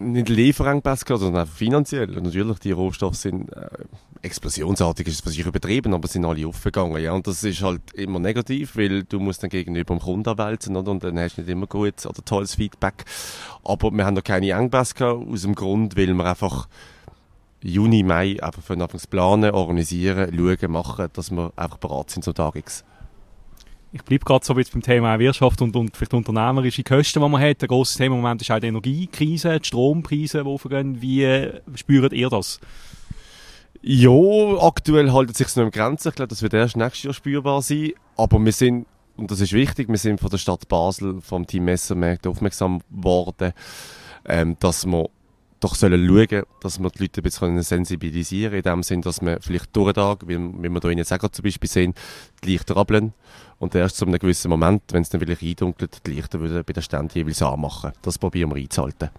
nicht 0.00 0.28
Lieferengpässe 0.28 1.04
gehabt, 1.04 1.20
sondern 1.22 1.46
auch 1.46 1.50
finanziell. 1.50 2.06
Natürlich, 2.06 2.58
die 2.58 2.72
Rohstoffe 2.72 3.16
sind 3.16 3.52
äh, 3.52 3.68
explosionsartig, 4.22 5.06
ist 5.08 5.26
es 5.26 5.38
übertrieben, 5.38 5.94
aber 5.94 6.08
sind 6.08 6.24
alle 6.24 6.46
aufgegangen. 6.46 7.02
Ja, 7.02 7.12
und 7.12 7.26
das 7.26 7.44
ist 7.44 7.62
halt 7.62 7.92
immer 7.94 8.18
negativ, 8.18 8.76
weil 8.76 9.04
du 9.04 9.20
musst 9.20 9.42
dann 9.42 9.50
gegenüber 9.50 9.94
dem 9.94 10.00
Kunden 10.00 10.38
wälzen 10.38 10.76
oder? 10.76 10.90
und 10.90 11.04
dann 11.04 11.18
hast 11.18 11.36
du 11.36 11.42
nicht 11.42 11.50
immer 11.50 11.66
gutes 11.66 12.06
oder 12.06 12.24
tolles 12.24 12.54
Feedback. 12.54 13.04
Aber 13.64 13.90
wir 13.90 14.04
haben 14.04 14.14
noch 14.14 14.24
keine 14.24 14.50
Engpässe 14.50 14.94
gehabt, 14.94 15.28
aus 15.28 15.42
dem 15.42 15.54
Grund, 15.54 15.96
weil 15.96 16.12
wir 16.12 16.24
einfach 16.24 16.68
Juni, 17.62 18.02
Mai 18.02 18.36
einfach 18.40 18.62
von 18.62 18.80
Anfang 18.80 19.00
planen, 19.10 19.50
organisieren, 19.50 20.32
schauen, 20.36 20.72
machen, 20.72 21.08
dass 21.12 21.30
wir 21.30 21.52
einfach 21.56 21.78
bereit 21.78 22.10
sind 22.10 22.22
zum 22.22 22.34
Tag 22.34 22.56
X 22.56 22.84
ich 23.92 24.02
bleibe 24.02 24.24
gerade 24.24 24.44
so 24.44 24.56
jetzt 24.58 24.72
beim 24.72 24.82
Thema 24.82 25.18
Wirtschaft 25.18 25.62
und, 25.62 25.74
und 25.74 25.96
vielleicht 25.96 26.14
unternehmerische 26.14 26.82
Kosten, 26.84 27.22
die 27.22 27.28
man 27.28 27.40
hat. 27.40 27.62
Ein 27.62 27.68
grosses 27.68 27.96
Thema 27.96 28.16
im 28.16 28.22
Moment 28.22 28.42
ist 28.42 28.50
auch 28.50 28.58
die 28.58 28.66
Energiekrise, 28.66 29.58
die 29.58 29.66
Strompreise, 29.66 30.42
die 30.42 30.48
aufgehen. 30.48 31.00
Wie 31.00 31.50
spürt 31.74 32.12
ihr 32.12 32.28
das? 32.28 32.60
Ja, 33.80 34.10
aktuell 34.60 35.12
halten 35.12 35.34
sich 35.34 35.54
noch 35.56 35.64
im 35.64 35.70
Grenzen. 35.70 36.08
Ich 36.08 36.14
glaube, 36.16 36.28
das 36.28 36.42
wird 36.42 36.52
erst 36.54 36.76
nächstes 36.76 37.04
Jahr 37.04 37.14
spürbar 37.14 37.62
sein. 37.62 37.92
Aber 38.16 38.38
wir 38.44 38.52
sind, 38.52 38.86
und 39.16 39.30
das 39.30 39.40
ist 39.40 39.52
wichtig, 39.52 39.88
wir 39.88 39.98
sind 39.98 40.20
von 40.20 40.30
der 40.30 40.38
Stadt 40.38 40.68
Basel, 40.68 41.20
vom 41.20 41.46
Team 41.46 41.64
Messermärkte 41.64 42.28
aufmerksam 42.28 42.80
geworden, 42.90 43.52
ähm, 44.26 44.56
dass 44.60 44.84
wir 44.84 45.08
doch 45.60 45.74
sollen 45.74 46.06
schauen, 46.06 46.42
dass 46.60 46.78
wir 46.78 46.90
die 46.90 47.02
Leute 47.02 47.20
ein 47.20 47.24
bisschen 47.24 47.62
sensibilisieren 47.62 48.50
können, 48.50 48.64
in 48.64 48.72
dem 48.72 48.82
Sinn, 48.82 49.02
dass 49.02 49.20
wir 49.20 49.38
vielleicht 49.40 49.74
durch 49.74 49.92
den 49.92 50.02
Tag, 50.02 50.28
wie, 50.28 50.38
wie 50.38 50.68
wir 50.68 50.80
hier 50.80 50.92
jetzt 50.92 51.12
auch 51.12 51.28
zum 51.28 51.42
Beispiel 51.42 51.68
sehen, 51.68 51.94
die 52.44 52.50
Lichter 52.52 52.76
abblenden 52.76 53.14
und 53.58 53.74
erst 53.74 53.96
zu 53.96 54.06
einem 54.06 54.18
gewissen 54.18 54.48
Moment, 54.48 54.82
wenn 54.92 55.02
es 55.02 55.08
dann 55.08 55.20
vielleicht 55.20 55.42
eindunkelt, 55.42 56.06
die 56.06 56.12
Lichter 56.12 56.38
bei 56.38 56.72
den 56.72 56.82
Ständen 56.82 57.10
jeweils 57.12 57.42
anmachen. 57.42 57.92
Das 58.02 58.18
probieren 58.18 58.50
wir 58.50 58.56
einzuhalten. 58.56 59.10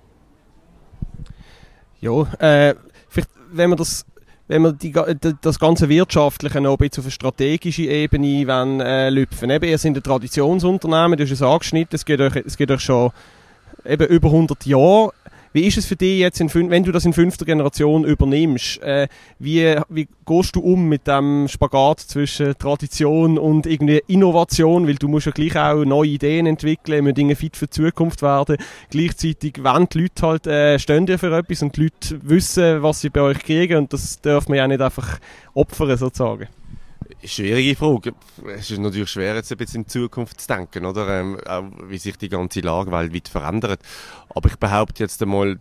Ja, 2.01 2.21
äh, 2.39 2.75
vielleicht, 3.09 3.29
wenn 3.51 3.69
man 3.69 3.77
das 3.77 4.05
wenn 4.49 4.63
wir 4.63 4.73
die, 4.73 4.91
das 5.41 5.59
ganze 5.59 5.87
Wirtschaftliche 5.89 6.59
noch 6.59 6.71
ein 6.71 6.77
bisschen 6.77 7.01
auf 7.01 7.05
eine 7.05 7.11
strategische 7.11 7.83
Ebene 7.83 8.47
wollen, 8.47 8.81
äh, 8.81 9.11
lüpfen. 9.11 9.51
Eben, 9.51 9.69
ihr 9.69 9.77
seid 9.77 9.95
ein 9.95 10.01
Traditionsunternehmen, 10.01 11.17
du 11.17 11.23
hast 11.23 11.31
es 11.31 11.43
angeschnitten, 11.43 11.95
es 11.95 12.03
geht 12.03 12.19
euch, 12.19 12.35
es 12.35 12.57
geht 12.57 12.71
euch 12.71 12.81
schon 12.81 13.11
eben 13.85 14.07
über 14.07 14.29
100 14.29 14.65
Jahre. 14.65 15.13
Wie 15.51 15.65
ist 15.65 15.77
es 15.77 15.87
für 15.87 15.95
dich 15.95 16.19
jetzt, 16.19 16.39
in, 16.39 16.51
wenn 16.53 16.83
du 16.83 16.91
das 16.91 17.05
in 17.05 17.13
fünfter 17.13 17.43
Generation 17.43 18.03
übernimmst? 18.03 18.81
Äh, 18.83 19.07
wie, 19.39 19.75
wie 19.89 20.07
gehst 20.25 20.55
du 20.55 20.59
um 20.59 20.87
mit 20.87 21.07
dem 21.07 21.47
Spagat 21.47 22.01
zwischen 22.01 22.55
Tradition 22.57 23.39
und 23.39 23.65
irgendwie 23.65 24.03
Innovation? 24.07 24.87
Weil 24.87 24.95
du 24.95 25.07
musst 25.07 25.25
ja 25.25 25.31
gleich 25.31 25.55
auch 25.55 25.83
neue 25.85 26.09
Ideen 26.09 26.45
entwickeln, 26.45 27.03
müssen 27.03 27.15
Dinge 27.15 27.35
fit 27.35 27.57
für 27.57 27.65
die 27.65 27.71
Zukunft 27.71 28.21
werden. 28.21 28.57
Gleichzeitig 28.91 29.55
wenn 29.63 29.87
die 29.87 30.01
Leute 30.01 30.27
halt, 30.27 30.47
äh, 30.47 30.77
stehen 30.77 31.07
dir 31.07 31.17
für 31.17 31.35
etwas 31.35 31.63
und 31.63 31.75
die 31.77 31.83
Leute 31.83 32.19
wissen, 32.21 32.83
was 32.83 33.01
sie 33.01 33.09
bei 33.09 33.21
euch 33.21 33.39
kriegen 33.39 33.77
und 33.77 33.91
das 33.91 34.21
darf 34.21 34.47
man 34.49 34.57
ja 34.59 34.67
nicht 34.67 34.81
einfach 34.81 35.19
opfern 35.55 35.97
sozusagen. 35.97 36.47
Schwierige 37.23 37.75
Frage. 37.75 38.13
Es 38.55 38.71
ist 38.71 38.79
natürlich 38.79 39.09
schwer, 39.09 39.35
jetzt 39.35 39.51
ein 39.51 39.57
bisschen 39.57 39.81
in 39.81 39.87
Zukunft 39.87 40.39
zu 40.39 40.47
denken, 40.47 40.85
oder? 40.85 41.19
Ähm, 41.19 41.37
wie 41.87 41.97
sich 41.97 42.17
die 42.17 42.29
ganze 42.29 42.61
Lage 42.61 42.91
weltweit 42.91 43.27
verändert. 43.27 43.81
Aber 44.29 44.47
ich 44.49 44.55
behaupte 44.55 45.03
jetzt 45.03 45.21
einmal, 45.21 45.59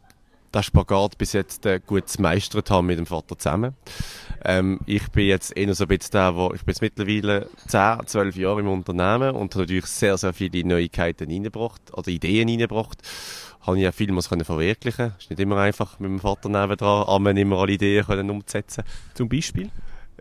das 0.52 0.66
Spagat 0.66 1.18
bis 1.18 1.32
jetzt 1.32 1.66
äh, 1.66 1.80
gut 1.84 2.04
gemeistert 2.14 2.70
haben 2.70 2.86
mit 2.86 2.98
dem 2.98 3.06
Vater 3.06 3.36
zusammen. 3.36 3.74
Ähm, 4.44 4.80
ich 4.86 5.08
bin 5.08 5.26
jetzt 5.26 5.56
eher 5.56 5.74
so 5.74 5.84
ein 5.84 5.88
bisschen 5.88 6.12
der, 6.12 6.36
wo, 6.36 6.52
ich 6.54 6.64
bin 6.64 6.72
jetzt 6.72 6.80
mittlerweile 6.80 7.48
10, 7.66 8.06
12 8.06 8.36
Jahre 8.36 8.60
im 8.60 8.68
Unternehmen 8.68 9.34
und 9.34 9.52
habe 9.54 9.64
natürlich 9.64 9.86
sehr, 9.86 10.16
sehr 10.16 10.32
viele 10.32 10.64
Neuigkeiten 10.64 11.28
reingebracht, 11.28 11.82
oder 11.92 12.08
Ideen 12.08 12.48
reingebracht. 12.48 13.02
Habe 13.62 13.78
ich 13.78 13.82
ja 13.82 13.92
viel 13.92 14.06
können 14.06 14.44
verwirklichen. 14.44 15.12
Ist 15.18 15.28
nicht 15.28 15.40
immer 15.40 15.58
einfach 15.58 15.98
mit 15.98 16.08
dem 16.08 16.20
Vater 16.20 16.48
nebenan, 16.48 17.04
aber 17.06 17.30
immer 17.32 17.58
alle 17.58 17.72
Ideen 17.72 18.06
können 18.06 18.30
umzusetzen. 18.30 18.84
Zum 19.14 19.28
Beispiel? 19.28 19.70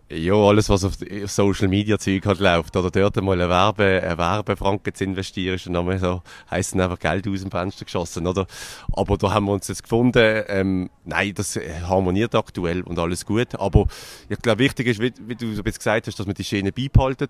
Ja, 0.10 0.36
alles, 0.36 0.70
was 0.70 0.86
auf 0.86 0.96
Social 1.26 1.68
Media 1.68 2.00
Zeug 2.00 2.26
halt 2.26 2.40
läuft. 2.40 2.78
Oder 2.78 2.92
dort 2.92 3.18
mal 3.18 3.34
eine 3.34 3.50
Werbe, 3.50 4.02
eine 4.02 4.18
Werbefranke 4.18 4.94
zu 4.94 5.04
investieren, 5.04 5.56
ist 5.56 5.66
dann 5.66 5.76
einmal 5.76 6.00
so, 6.00 6.22
heisst 6.50 6.74
dann 6.74 6.82
einfach 6.82 7.00
Geld 7.00 7.28
aus 7.28 7.42
dem 7.42 7.52
Fenster 7.52 7.84
geschossen, 7.84 8.26
oder? 8.26 8.48
Aber 8.94 9.18
da 9.18 9.34
haben 9.34 9.48
wir 9.48 9.52
uns 9.52 9.68
jetzt 9.68 9.84
gefunden, 9.84 10.44
ähm, 10.48 10.90
nein, 11.04 11.34
das 11.36 11.60
harmoniert 11.84 12.36
aktuell 12.36 12.84
und 12.84 12.98
alles 13.00 13.26
gut. 13.26 13.56
Aber 13.56 13.88
ich 14.30 14.40
glaube, 14.40 14.60
wichtig 14.60 14.88
ist, 14.88 15.02
wie, 15.02 15.14
wie 15.26 15.36
du 15.36 15.54
so 15.54 15.62
ein 15.62 15.74
gesagt 15.74 16.08
hast, 16.08 16.18
dass 16.18 16.26
man 16.26 16.36
die 16.36 16.46
Schiene 16.46 16.72
beibehalten. 16.72 17.28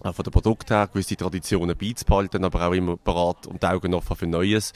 Auch 0.00 0.14
von 0.14 0.24
den 0.24 0.32
Produkten 0.32 0.74
her, 0.74 0.88
gewisse 0.90 1.16
Traditionen 1.16 1.76
beizubehalten, 1.76 2.42
aber 2.42 2.68
auch 2.68 2.72
immer 2.72 2.96
parat 2.96 3.46
und 3.46 3.62
die 3.62 3.66
Augen 3.66 3.92
offen 3.92 4.16
für 4.16 4.26
Neues. 4.26 4.72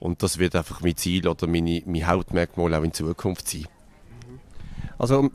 Und 0.00 0.22
das 0.22 0.38
wird 0.38 0.54
einfach 0.54 0.82
mein 0.82 0.96
Ziel 0.96 1.26
oder 1.26 1.46
meine, 1.46 1.82
mein 1.86 2.06
Hauptmerkmal 2.06 2.74
auch 2.74 2.84
in 2.84 2.92
Zukunft 2.92 3.48
sein. 3.48 3.66
Also, 4.98 5.30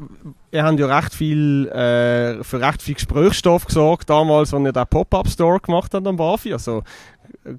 ihr 0.51 0.63
habt 0.63 0.79
ja 0.79 0.87
recht 0.87 1.13
viel, 1.13 1.67
äh, 1.69 2.43
für 2.43 2.59
recht 2.59 2.81
viel 2.81 2.95
Gesprächsstoff 2.95 3.65
gesorgt 3.65 4.09
damals, 4.09 4.53
als 4.53 4.63
ihr 4.63 4.73
den 4.73 4.87
Pop-Up-Store 4.87 5.59
gemacht 5.59 5.93
habt 5.93 6.05
am 6.05 6.17
Bafi. 6.17 6.51
Also, 6.53 6.83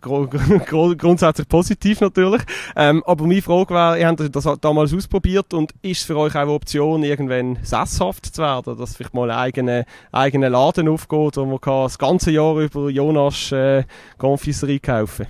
gr 0.00 0.26
gr 0.26 0.94
grundsätzlich 0.96 1.48
positiv 1.48 2.00
natürlich. 2.00 2.42
Ähm, 2.76 3.02
aber 3.06 3.26
meine 3.26 3.42
Frage 3.42 3.74
wäre, 3.74 3.98
ihr 3.98 4.08
habt 4.08 4.36
das 4.36 4.48
damals 4.60 4.92
ausprobiert 4.92 5.54
und 5.54 5.72
ist 5.82 6.00
es 6.00 6.04
für 6.04 6.16
euch 6.16 6.34
auch 6.34 6.40
eine 6.40 6.50
Option, 6.50 7.02
irgendwann 7.02 7.58
sesshaft 7.62 8.26
zu 8.26 8.42
werden, 8.42 8.76
dass 8.76 8.96
vielleicht 8.96 9.14
mal 9.14 9.30
einen 9.30 9.40
eigenen, 9.40 9.84
eigenen 10.12 10.52
Laden 10.52 10.88
aufgeht, 10.88 11.36
wo 11.36 11.44
man 11.46 11.60
kann 11.60 11.84
das 11.84 11.98
ganze 11.98 12.30
Jahr 12.30 12.56
über 12.56 12.90
Jonas 12.90 13.52
äh, 13.52 13.84
Confiserie 14.18 14.80
kaufen 14.80 15.26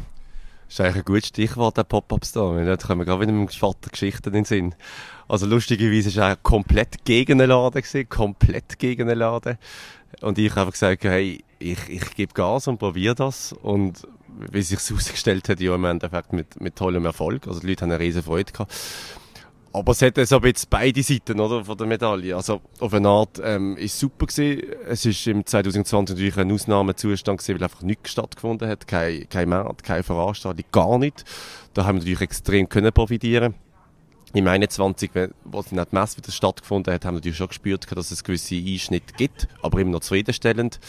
Ist 0.68 0.80
eigentlich 0.80 0.97
ein 0.97 1.04
gutes 1.04 1.28
Stichwort, 1.28 1.76
der 1.76 1.85
Pop-Up-Store. 1.85 2.64
Da 2.64 2.76
kommen 2.76 3.00
wir 3.00 3.04
gerade 3.04 3.23
wieder 3.23 3.33
mit 3.33 3.50
dem 3.50 3.59
Vater 3.59 3.90
Geschichten 3.90 4.28
in 4.28 4.35
den 4.35 4.44
Sinn. 4.44 4.75
Also 5.28 5.47
lustigerweise 5.47 6.14
war 6.16 6.30
er 6.30 6.37
komplett 6.37 7.04
gegen 7.04 7.38
den 7.38 7.49
Laden, 7.49 7.83
gewesen, 7.83 8.09
komplett 8.09 8.78
gegen 8.78 9.06
den 9.06 9.18
Laden. 9.18 9.59
Und 10.21 10.38
ich 10.38 10.54
habe 10.54 10.71
gesagt, 10.71 11.04
hey, 11.04 11.44
ich, 11.59 11.88
ich 11.88 12.14
gebe 12.14 12.35
Gas 12.35 12.68
und 12.68 12.78
probiere 12.78 13.14
das. 13.14 13.52
Und 13.52 14.06
wie 14.50 14.62
sich 14.62 14.78
herausgestellt 14.88 15.49
hat, 15.49 15.61
ja 15.61 15.75
im 15.75 15.85
Endeffekt 15.85 16.33
mit, 16.33 16.61
mit 16.61 16.76
tollem 16.76 17.06
Erfolg. 17.06 17.47
Also 17.47 17.61
die 17.61 17.68
Leute 17.68 17.83
haben 17.83 17.92
eine 17.92 18.00
riesen 18.00 18.23
Freude 18.23 18.52
gehabt. 18.52 18.75
Aber 19.75 19.90
es 19.90 20.02
hat 20.02 20.16
so 20.25 20.38
jetzt 20.38 20.71
beide 20.71 21.02
Seiten, 21.02 21.40
oder, 21.40 21.64
von 21.64 21.76
der 21.76 21.88
Medaille. 21.88 22.37
Also, 22.37 22.61
auf 22.78 22.95
eine 22.95 23.09
Art, 23.09 23.40
ähm, 23.43 23.76
ist 23.76 23.99
super 23.99 24.26
gewesen. 24.26 24.62
Es 24.87 25.04
ist 25.04 25.26
im 25.26 25.45
2020 25.45 26.14
natürlich 26.14 26.37
ein 26.38 26.52
Ausnahmezustand 26.52 27.40
gewesen, 27.40 27.57
weil 27.57 27.64
einfach 27.64 27.83
nichts 27.83 28.12
stattgefunden 28.12 28.69
hat. 28.69 28.87
Kein, 28.87 29.28
kein 29.28 29.49
Markt, 29.49 29.83
keine 29.83 30.04
Veranstaltung, 30.04 30.64
gar 30.71 30.99
nicht. 30.99 31.25
Da 31.75 31.85
haben 31.85 31.97
wir 31.97 32.02
natürlich 32.02 32.21
extrem 32.21 32.69
können 32.69 32.93
profitieren 32.93 33.54
im 34.33 34.47
21, 34.47 35.11
wo 35.45 35.62
die 35.62 35.75
Messe 35.90 36.19
wieder 36.19 36.33
stattgefunden 36.33 36.93
hat, 36.93 37.04
haben 37.04 37.14
wir 37.14 37.19
natürlich 37.19 37.38
schon 37.38 37.49
gespürt, 37.49 37.87
dass 37.97 38.11
es 38.11 38.25
gewisse 38.25 38.57
Einschnitte 38.57 39.14
gibt, 39.14 39.49
aber 39.62 39.81
immer 39.81 39.93
noch 39.93 40.00
zufriedenstellend. 40.00 40.81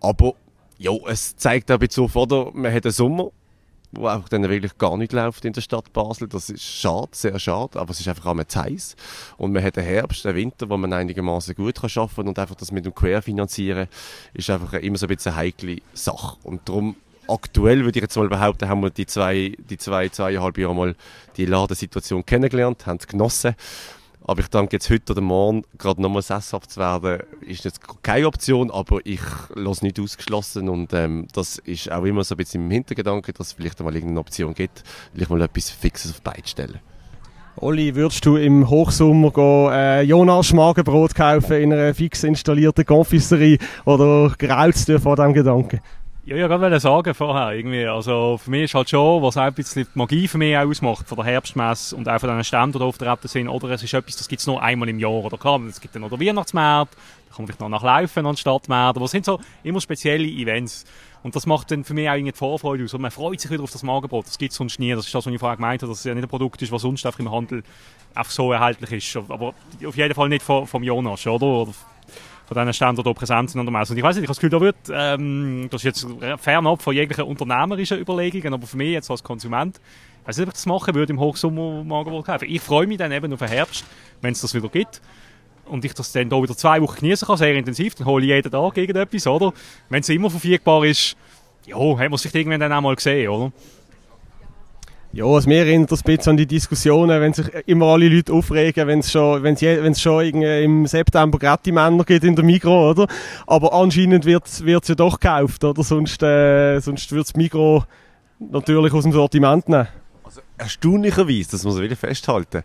Aber, 0.00 0.34
ja, 0.78 0.92
es 1.08 1.36
zeigt 1.36 1.70
auch 1.70 1.76
ein 1.76 1.86
bisschen 1.86 2.04
auf, 2.04 2.16
oder? 2.16 2.50
Man 2.52 2.72
hat 2.72 2.84
einen 2.84 2.92
Sommer, 2.92 3.30
wo 3.96 4.06
einfach 4.06 4.28
dann 4.28 4.48
wirklich 4.48 4.76
gar 4.78 4.96
nicht 4.96 5.12
läuft 5.12 5.44
in 5.44 5.52
der 5.52 5.60
Stadt 5.60 5.92
Basel. 5.92 6.28
Das 6.28 6.50
ist 6.50 6.62
schade, 6.62 7.08
sehr 7.12 7.38
schade, 7.38 7.78
aber 7.78 7.90
es 7.90 8.00
ist 8.00 8.08
einfach 8.08 8.26
einmal 8.26 8.46
zu 8.46 8.60
heiß. 8.60 8.96
Und 9.36 9.52
man 9.52 9.62
hat 9.62 9.78
einen 9.78 9.86
Herbst, 9.86 10.26
einen 10.26 10.36
Winter, 10.36 10.68
wo 10.68 10.76
man 10.76 10.92
einigermaßen 10.92 11.54
gut 11.54 11.80
kann 11.80 11.90
arbeiten 11.94 12.28
und 12.28 12.38
einfach 12.38 12.54
das 12.56 12.72
mit 12.72 12.84
dem 12.84 12.94
Querfinanzieren 12.94 13.88
ist 14.32 14.50
einfach 14.50 14.74
immer 14.74 14.98
so 14.98 15.06
ein 15.06 15.14
bisschen 15.14 15.32
eine 15.32 15.40
heikle 15.40 15.78
Sache. 15.92 16.36
Und 16.42 16.68
darum 16.68 16.96
aktuell 17.28 17.84
würde 17.84 17.98
ich 17.98 18.02
jetzt 18.02 18.16
mal 18.16 18.28
behaupten, 18.28 18.68
haben 18.68 18.82
wir 18.82 18.90
die 18.90 19.06
zwei, 19.06 19.56
die 19.58 19.78
zwei, 19.78 20.08
zweieinhalb 20.08 20.58
Jahre 20.58 20.74
mal 20.74 20.94
die 21.36 21.46
Ladensituation 21.46 22.24
kennengelernt, 22.24 22.86
haben 22.86 22.98
es 22.98 23.06
genossen. 23.06 23.54
Aber 24.26 24.40
ich 24.40 24.48
denke, 24.48 24.76
jetzt 24.76 24.88
heute 24.88 25.12
oder 25.12 25.20
morgen 25.20 25.64
gerade 25.76 26.00
nochmal 26.00 26.22
sesshaft 26.22 26.70
zu 26.70 26.80
werden, 26.80 27.22
ist 27.46 27.64
jetzt 27.64 27.80
keine 28.02 28.26
Option, 28.26 28.70
aber 28.70 29.00
ich 29.04 29.20
lasse 29.54 29.84
nicht 29.84 30.00
ausgeschlossen 30.00 30.70
und 30.70 30.94
ähm, 30.94 31.28
das 31.34 31.58
ist 31.58 31.92
auch 31.92 32.04
immer 32.04 32.24
so 32.24 32.34
ein 32.34 32.38
bisschen 32.38 32.64
im 32.64 32.70
Hintergedanken, 32.70 33.34
dass 33.36 33.48
es 33.48 33.52
vielleicht 33.52 33.80
mal 33.80 33.94
irgendeine 33.94 34.20
Option 34.20 34.54
gibt, 34.54 34.82
vielleicht 35.12 35.30
mal 35.30 35.42
etwas 35.42 35.68
Fixes 35.68 36.12
auf 36.12 36.22
beide 36.22 36.48
stellen. 36.48 36.80
Olli, 37.56 37.94
würdest 37.94 38.24
du 38.24 38.36
im 38.36 38.68
Hochsommer 38.68 39.30
gehen, 39.30 39.72
äh, 39.72 40.02
Jonas 40.02 40.52
Magenbrot 40.54 41.14
kaufen 41.14 41.56
in 41.58 41.72
einer 41.72 41.94
fix 41.94 42.24
installierten 42.24 42.84
Confiserie 42.84 43.58
oder 43.84 44.34
graulst 44.36 44.88
du 44.88 44.98
vor 44.98 45.16
diesem 45.16 45.34
Gedanken? 45.34 45.80
Ja, 46.26 46.36
ja, 46.36 46.46
gerade 46.46 46.80
sagen 46.80 47.12
vorher, 47.12 47.54
irgendwie. 47.54 47.84
Also, 47.84 48.38
für 48.42 48.50
mich 48.50 48.62
ist 48.62 48.74
halt 48.74 48.88
schon, 48.88 49.22
was 49.22 49.36
auch 49.36 49.42
ein 49.42 49.52
bisschen 49.52 49.84
die 49.84 49.98
Magie 49.98 50.26
für 50.26 50.38
mich 50.38 50.56
ausmacht, 50.56 51.06
von 51.06 51.16
der 51.16 51.26
Herbstmesse 51.26 51.94
und 51.94 52.08
auch 52.08 52.18
von 52.18 52.30
diesen 52.30 52.44
Ständen, 52.44 52.72
die 52.72 52.78
da 52.78 52.84
auftreten 52.86 53.28
sind, 53.28 53.48
oder 53.48 53.68
es 53.68 53.82
ist 53.82 53.92
etwas, 53.92 54.16
das 54.16 54.26
gibt 54.26 54.40
es 54.40 54.46
nur 54.46 54.62
einmal 54.62 54.88
im 54.88 54.98
Jahr, 54.98 55.12
oder 55.12 55.36
klar, 55.36 55.60
es 55.68 55.82
gibt 55.82 55.94
dann 55.94 56.00
noch 56.00 56.08
den 56.08 56.20
Weihnachtsmarkt, 56.20 56.94
da 56.94 57.36
kann 57.36 57.44
man 57.44 57.46
vielleicht 57.48 57.60
noch 57.60 57.68
nachlaufen 57.68 58.24
an 58.24 58.38
Stadtmärkten, 58.38 58.96
aber 58.96 59.04
es 59.04 59.10
sind 59.10 59.26
so 59.26 59.38
immer 59.64 59.82
spezielle 59.82 60.24
Events. 60.24 60.86
Und 61.22 61.36
das 61.36 61.44
macht 61.44 61.70
dann 61.70 61.84
für 61.84 61.92
mich 61.92 62.08
auch 62.08 62.14
irgendwie 62.14 62.32
die 62.32 62.38
Vorfreude 62.38 62.84
aus. 62.84 62.94
Und 62.94 63.02
man 63.02 63.10
freut 63.10 63.40
sich 63.40 63.50
wieder 63.50 63.62
auf 63.62 63.72
das 63.72 63.82
Magenbrot. 63.82 64.26
Das 64.26 64.36
gibt 64.36 64.52
es 64.52 64.58
sonst 64.58 64.78
nie. 64.78 64.92
Das 64.92 65.06
ist 65.06 65.14
das, 65.14 65.24
was 65.24 65.32
ich 65.32 65.40
vorher 65.40 65.56
gemeint 65.56 65.80
habe, 65.80 65.90
dass 65.90 66.00
es 66.00 66.04
ja 66.04 66.14
nicht 66.14 66.24
ein 66.24 66.28
Produkt 66.28 66.60
ist, 66.60 66.70
was 66.70 66.82
sonst 66.82 67.04
einfach 67.06 67.18
im 67.18 67.30
Handel 67.30 67.64
einfach 68.14 68.30
so 68.30 68.52
erhältlich 68.52 68.92
ist. 68.92 69.16
Aber 69.30 69.54
auf 69.86 69.96
jeden 69.96 70.14
Fall 70.14 70.28
nicht 70.28 70.42
vom, 70.42 70.82
Jonas, 70.82 71.26
oder 71.26 71.72
von 72.46 72.56
diesen 72.56 72.72
Ständen, 72.72 73.02
die 73.02 73.14
präsent 73.14 73.50
sind. 73.50 73.60
Und 73.60 73.68
ich 73.68 73.74
weiß 73.74 73.90
nicht, 73.90 73.98
ich 73.98 74.04
habe 74.04 74.26
das 74.26 74.36
Gefühl, 74.36 74.50
da 74.50 74.60
wird, 74.60 74.76
ähm, 74.90 75.68
das 75.70 75.84
ist 75.84 75.84
jetzt 75.84 76.06
fernab 76.42 76.82
von 76.82 76.94
jeglichen 76.94 77.24
unternehmerischen 77.24 77.98
Überlegungen, 77.98 78.54
aber 78.54 78.66
für 78.66 78.76
mich 78.76 78.92
jetzt 78.92 79.10
als 79.10 79.22
Konsument, 79.22 79.80
ich 80.22 80.28
weiß 80.28 80.38
nicht, 80.38 80.46
ob 80.46 80.48
ich 80.48 80.54
das 80.54 80.66
machen 80.66 80.94
würde 80.94 81.12
im 81.12 81.20
Hochsommer 81.20 81.84
Magerwolf 81.84 82.26
kaufen. 82.26 82.46
Ich 82.48 82.60
freue 82.60 82.86
mich 82.86 82.98
dann 82.98 83.12
eben 83.12 83.32
auf 83.32 83.38
den 83.38 83.48
Herbst, 83.48 83.84
wenn 84.20 84.32
es 84.32 84.40
das 84.40 84.54
wieder 84.54 84.68
gibt. 84.68 85.00
Und 85.66 85.84
ich 85.84 85.94
das 85.94 86.12
dann 86.12 86.28
da 86.28 86.42
wieder 86.42 86.56
zwei 86.56 86.80
Wochen 86.82 87.00
genießen 87.00 87.26
kann, 87.26 87.38
sehr 87.38 87.54
intensiv, 87.54 87.94
dann 87.94 88.06
hole 88.06 88.24
ich 88.24 88.30
jeden 88.30 88.50
Tag 88.50 88.76
irgendetwas, 88.76 89.26
oder? 89.26 89.52
Wenn 89.88 90.00
es 90.00 90.08
immer 90.10 90.28
verfügbar 90.28 90.84
ist, 90.84 91.16
ja, 91.66 91.76
hat 91.76 92.10
man 92.10 92.18
sich 92.18 92.34
irgendwann 92.34 92.60
dann 92.60 92.72
auch 92.72 92.82
mal 92.82 92.94
gesehen, 92.94 93.28
oder? 93.28 93.52
Ja, 95.14 95.26
also 95.26 95.48
mir 95.48 95.58
erinnert 95.58 95.92
das 95.92 96.00
ein 96.00 96.16
bisschen 96.16 96.30
an 96.30 96.36
die 96.36 96.46
Diskussionen, 96.46 97.20
wenn 97.20 97.32
sich 97.32 97.46
immer 97.66 97.86
alle 97.86 98.08
Leute 98.08 98.32
aufregen, 98.32 98.88
wenn 98.88 98.98
es 98.98 99.12
schon, 99.12 99.44
wenn's 99.44 99.60
je, 99.60 99.80
wenn's 99.80 100.00
schon 100.00 100.24
irgendwie 100.24 100.64
im 100.64 100.86
September 100.88 101.38
gratis 101.38 101.72
Männer 101.72 102.02
gibt 102.02 102.24
in 102.24 102.34
der 102.34 102.44
Migro, 102.44 102.90
oder? 102.90 103.06
Aber 103.46 103.72
anscheinend 103.72 104.24
wird 104.24 104.44
es 104.44 104.88
ja 104.88 104.94
doch 104.96 105.20
gekauft, 105.20 105.62
oder? 105.62 105.84
Sonst, 105.84 106.20
äh, 106.24 106.80
sonst 106.80 107.12
wird 107.12 107.28
das 107.28 107.36
Migro 107.36 107.84
natürlich 108.40 108.92
aus 108.92 109.04
dem 109.04 109.12
Sortiment 109.12 109.68
nehmen. 109.68 109.86
Also 110.24 110.40
erstaunlicherweise, 110.58 111.52
das 111.52 111.62
muss 111.62 111.74
man 111.74 111.84
wieder 111.84 111.96
festhalten, 111.96 112.64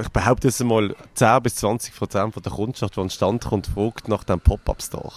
ich 0.00 0.08
behaupte 0.08 0.48
jetzt 0.48 0.62
mal 0.62 0.94
10 1.14 1.42
bis 1.42 1.56
20 1.56 1.94
Prozent 1.94 2.34
der 2.36 2.52
Kundschaft, 2.52 2.96
die 2.96 3.00
an 3.00 3.06
den 3.06 3.10
Stand 3.10 3.44
kommt, 3.44 3.66
fragt 3.66 4.08
nach 4.08 4.24
dem 4.24 4.40
Pop-Up-Store. 4.40 5.12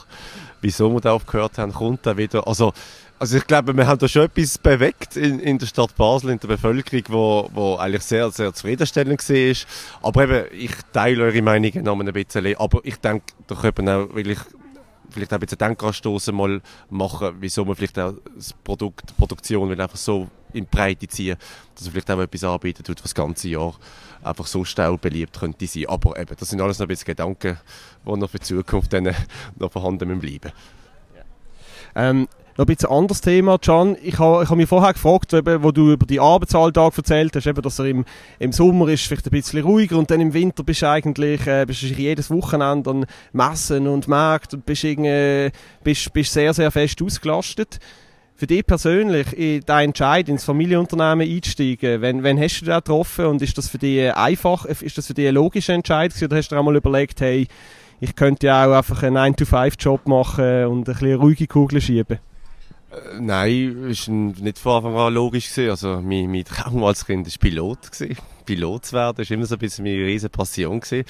Wieso 0.62 0.92
wir 0.92 1.00
da 1.00 1.14
aufgehört 1.14 1.58
haben, 1.58 1.74
kommt 1.74 2.06
da 2.06 2.18
wieder, 2.18 2.48
also 2.48 2.74
also 3.24 3.38
ich 3.38 3.48
glaube, 3.48 3.74
wir 3.78 3.88
haben 3.88 4.00
da 4.00 4.08
schon 4.10 4.24
etwas 4.24 4.58
bewegt 4.58 5.16
in, 5.16 5.40
in 5.40 5.58
der 5.58 5.66
Stadt 5.66 5.96
Basel, 5.96 6.32
in 6.32 6.40
der 6.40 6.50
Bevölkerung, 6.50 7.04
wo, 7.08 7.50
wo 7.54 7.76
eigentlich 7.78 8.04
sehr, 8.04 8.30
sehr 8.32 8.54
zufriedenstellend 8.54 9.30
war. 9.30 10.10
Aber 10.10 10.24
eben, 10.24 10.46
ich 10.52 10.72
teile 10.92 11.24
eure 11.24 11.42
Meinungen 11.42 11.86
noch 11.86 11.98
ein 11.98 12.12
bisschen. 12.12 12.58
Aber 12.58 12.82
ich 12.84 12.98
denke, 12.98 13.24
da 13.48 13.56
könnte 13.56 13.82
man 13.82 13.96
auch 13.96 14.14
wirklich 14.14 14.40
vielleicht 15.10 15.32
auch 15.32 15.38
ein 15.38 15.40
bisschen 15.40 15.58
Denkanstoßen 15.58 16.36
mal 16.36 16.62
machen, 16.90 17.38
wieso 17.40 17.64
man 17.64 17.78
vielleicht 17.78 17.98
auch 17.98 18.16
das 18.36 18.52
Produkt, 18.62 19.12
die 19.12 19.14
Produktion 19.14 19.70
will 19.70 19.80
einfach 19.80 19.96
so 19.96 20.28
in 20.52 20.66
die 20.66 20.70
Breite 20.70 21.08
ziehen, 21.08 21.38
dass 21.76 21.86
man 21.86 21.94
vielleicht 21.94 22.12
auch 22.12 22.20
etwas 22.20 22.44
anbietet, 22.44 22.90
was 22.90 23.04
das 23.04 23.16
ganze 23.16 23.48
Jahr 23.48 23.74
einfach 24.22 24.48
so 24.48 24.66
auch 24.80 24.98
beliebt 24.98 25.40
könnte 25.40 25.66
sein. 25.66 25.86
Aber 25.88 26.20
eben, 26.20 26.36
das 26.38 26.50
sind 26.50 26.60
alles 26.60 26.78
noch 26.78 26.88
ein 26.88 26.90
bisschen 26.90 27.06
Gedanken, 27.06 27.58
die 28.06 28.18
noch 28.18 28.30
für 28.30 28.40
die 28.40 28.48
Zukunft 28.48 28.92
dann 28.92 29.16
noch 29.58 29.72
vorhanden 29.72 30.20
bleiben. 30.20 30.52
Ähm, 31.96 32.28
noch 32.58 32.66
ein 32.66 32.76
bisschen 32.76 32.90
anderes 32.90 33.22
Thema, 33.22 33.58
Can. 33.58 33.98
Ich 34.04 34.20
habe 34.20 34.44
ich 34.44 34.50
ha 34.50 34.56
mich 34.56 34.70
vorher 34.70 34.94
gefragt, 34.94 35.34
eben, 35.34 35.64
wo 35.64 35.72
du 35.72 35.92
über 35.92 36.06
die 36.06 36.20
Arbeitsalltag 36.20 36.96
erzählt 36.96 37.36
hast, 37.36 37.48
eben, 37.48 37.62
dass 37.62 37.80
er 37.80 37.86
im, 37.86 38.06
im 38.38 38.52
Sommer 38.52 38.90
ist 38.90 39.08
vielleicht 39.08 39.26
ein 39.26 39.32
bisschen 39.32 39.64
ruhiger 39.64 39.98
und 39.98 40.12
dann 40.12 40.22
im 40.22 40.34
Winter 40.34 40.64
bist 40.64 40.84
du 40.84 40.90
eigentlich 40.90 41.48
äh, 41.48 41.66
bist 41.66 41.82
du 41.82 41.88
jedes 41.88 42.30
Wochenende 42.30 42.90
an 42.92 43.06
Messen 43.32 43.88
und 43.88 44.08
Märkten 44.08 44.60
und 44.60 44.66
bist, 44.66 44.86
bist, 45.84 46.14
bist 46.14 46.34
sehr, 46.34 46.54
sehr 46.54 46.70
fest 46.70 47.02
ausgelastet. 47.02 47.80
Für 48.36 48.48
dich 48.48 48.66
persönlich, 48.66 49.32
in 49.34 49.62
deinen 49.62 49.90
Entscheid 49.90 50.28
ins 50.28 50.44
Familienunternehmen 50.44 51.28
einsteigen, 51.28 52.02
wenn, 52.02 52.24
wenn 52.24 52.40
hast 52.40 52.62
du 52.62 52.66
das 52.66 52.78
getroffen 52.78 53.26
und 53.26 53.42
ist 53.42 53.58
das 53.58 53.70
für 53.70 53.78
dich 53.78 54.14
einfach, 54.14 54.66
ist 54.66 54.98
das 54.98 55.08
für 55.08 55.14
dich 55.14 55.28
ein 55.28 55.36
logischer 55.36 55.74
Entscheid 55.74 56.12
oder 56.22 56.38
hast 56.38 56.50
du 56.50 56.56
dir 56.56 56.60
einmal 56.60 56.76
überlegt, 56.76 57.22
hey, 57.22 57.48
ich 58.00 58.16
könnte 58.16 58.48
ja 58.48 58.68
auch 58.68 58.78
einfach 58.78 59.02
einen 59.04 59.18
9-to-5-Job 59.18 60.08
machen 60.08 60.66
und 60.66 60.80
ein 60.80 60.94
bisschen 60.94 61.16
ruhige 61.16 61.48
Kugeln 61.48 61.82
schieben? 61.82 62.20
Nein, 63.20 63.86
ist 63.90 64.08
nicht 64.08 64.60
von 64.60 64.78
Anfang 64.78 64.96
an 64.96 65.14
logisch 65.14 65.50
gewesen. 65.50 65.70
Also, 65.70 66.02
mein, 66.02 66.32
mein 66.32 66.46
Traum 66.46 66.84
als 66.84 67.06
Kind 67.06 67.28
war 67.28 67.34
Pilot 67.40 67.92
gewesen. 67.92 68.18
Pilot 68.46 68.86
zu 68.86 68.96
werden, 68.96 69.22
ist 69.22 69.32
immer 69.32 69.46
so 69.46 69.56
ein 69.56 69.60
bisschen 69.60 69.84
meine 69.84 70.06
riesen 70.06 70.30
Passion 70.30 70.80
gewesen. 70.80 71.06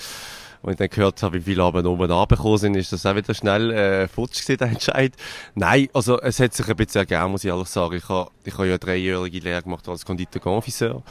Und 0.61 0.71
ich 0.71 0.77
dann 0.77 0.89
gehört 0.89 1.21
habe, 1.21 1.37
wie 1.37 1.41
viele 1.41 1.63
Abend 1.63 1.85
oben 1.85 2.09
angekommen 2.09 2.57
sind, 2.57 2.75
ist 2.75 2.93
das 2.93 3.05
auch 3.05 3.15
wieder 3.15 3.33
schnell, 3.33 3.71
äh, 3.71 4.07
futsch 4.07 4.41
gewesen, 4.41 4.57
der 4.57 4.67
Entscheid. 4.69 5.13
Nein, 5.55 5.89
also, 5.93 6.19
es 6.21 6.39
hat 6.39 6.53
sich 6.53 6.67
ein 6.67 6.75
bisschen 6.75 6.99
ergeben, 7.01 7.31
muss 7.31 7.43
ich 7.43 7.49
ehrlich 7.49 7.67
sagen. 7.67 7.95
Ich 7.95 8.07
habe, 8.07 8.31
ich 8.45 8.53
habe 8.53 8.67
ja 8.67 8.73
eine 8.73 8.79
dreijährige 8.79 9.39
Lehre 9.39 9.63
gemacht 9.63 9.87
als 9.89 10.05
Konditor-Confiseur. 10.05 11.03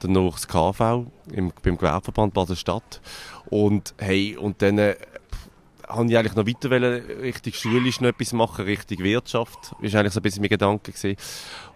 Danach 0.00 0.32
das 0.32 0.48
KV 0.48 1.06
im, 1.32 1.52
beim 1.62 1.76
Gewerbeverband 1.76 2.32
Basel-Stadt. 2.32 3.00
Und, 3.50 3.94
hey, 3.98 4.36
und 4.38 4.62
dann, 4.62 4.78
äh, 4.78 4.96
habe 5.88 6.06
ich 6.08 6.16
eigentlich 6.16 6.34
noch 6.34 6.46
weiter 6.46 6.70
wollen, 6.70 7.02
richtig 7.20 7.56
schulisch 7.56 8.00
noch 8.00 8.08
etwas 8.08 8.32
machen, 8.32 8.64
richtig 8.64 9.00
Wirtschaft. 9.00 9.74
Ist 9.80 9.94
eigentlich 9.94 10.12
so 10.12 10.20
ein 10.20 10.22
bisschen 10.22 10.42
mein 10.42 10.50
Gedanke 10.50 10.92
gewesen. 10.92 11.16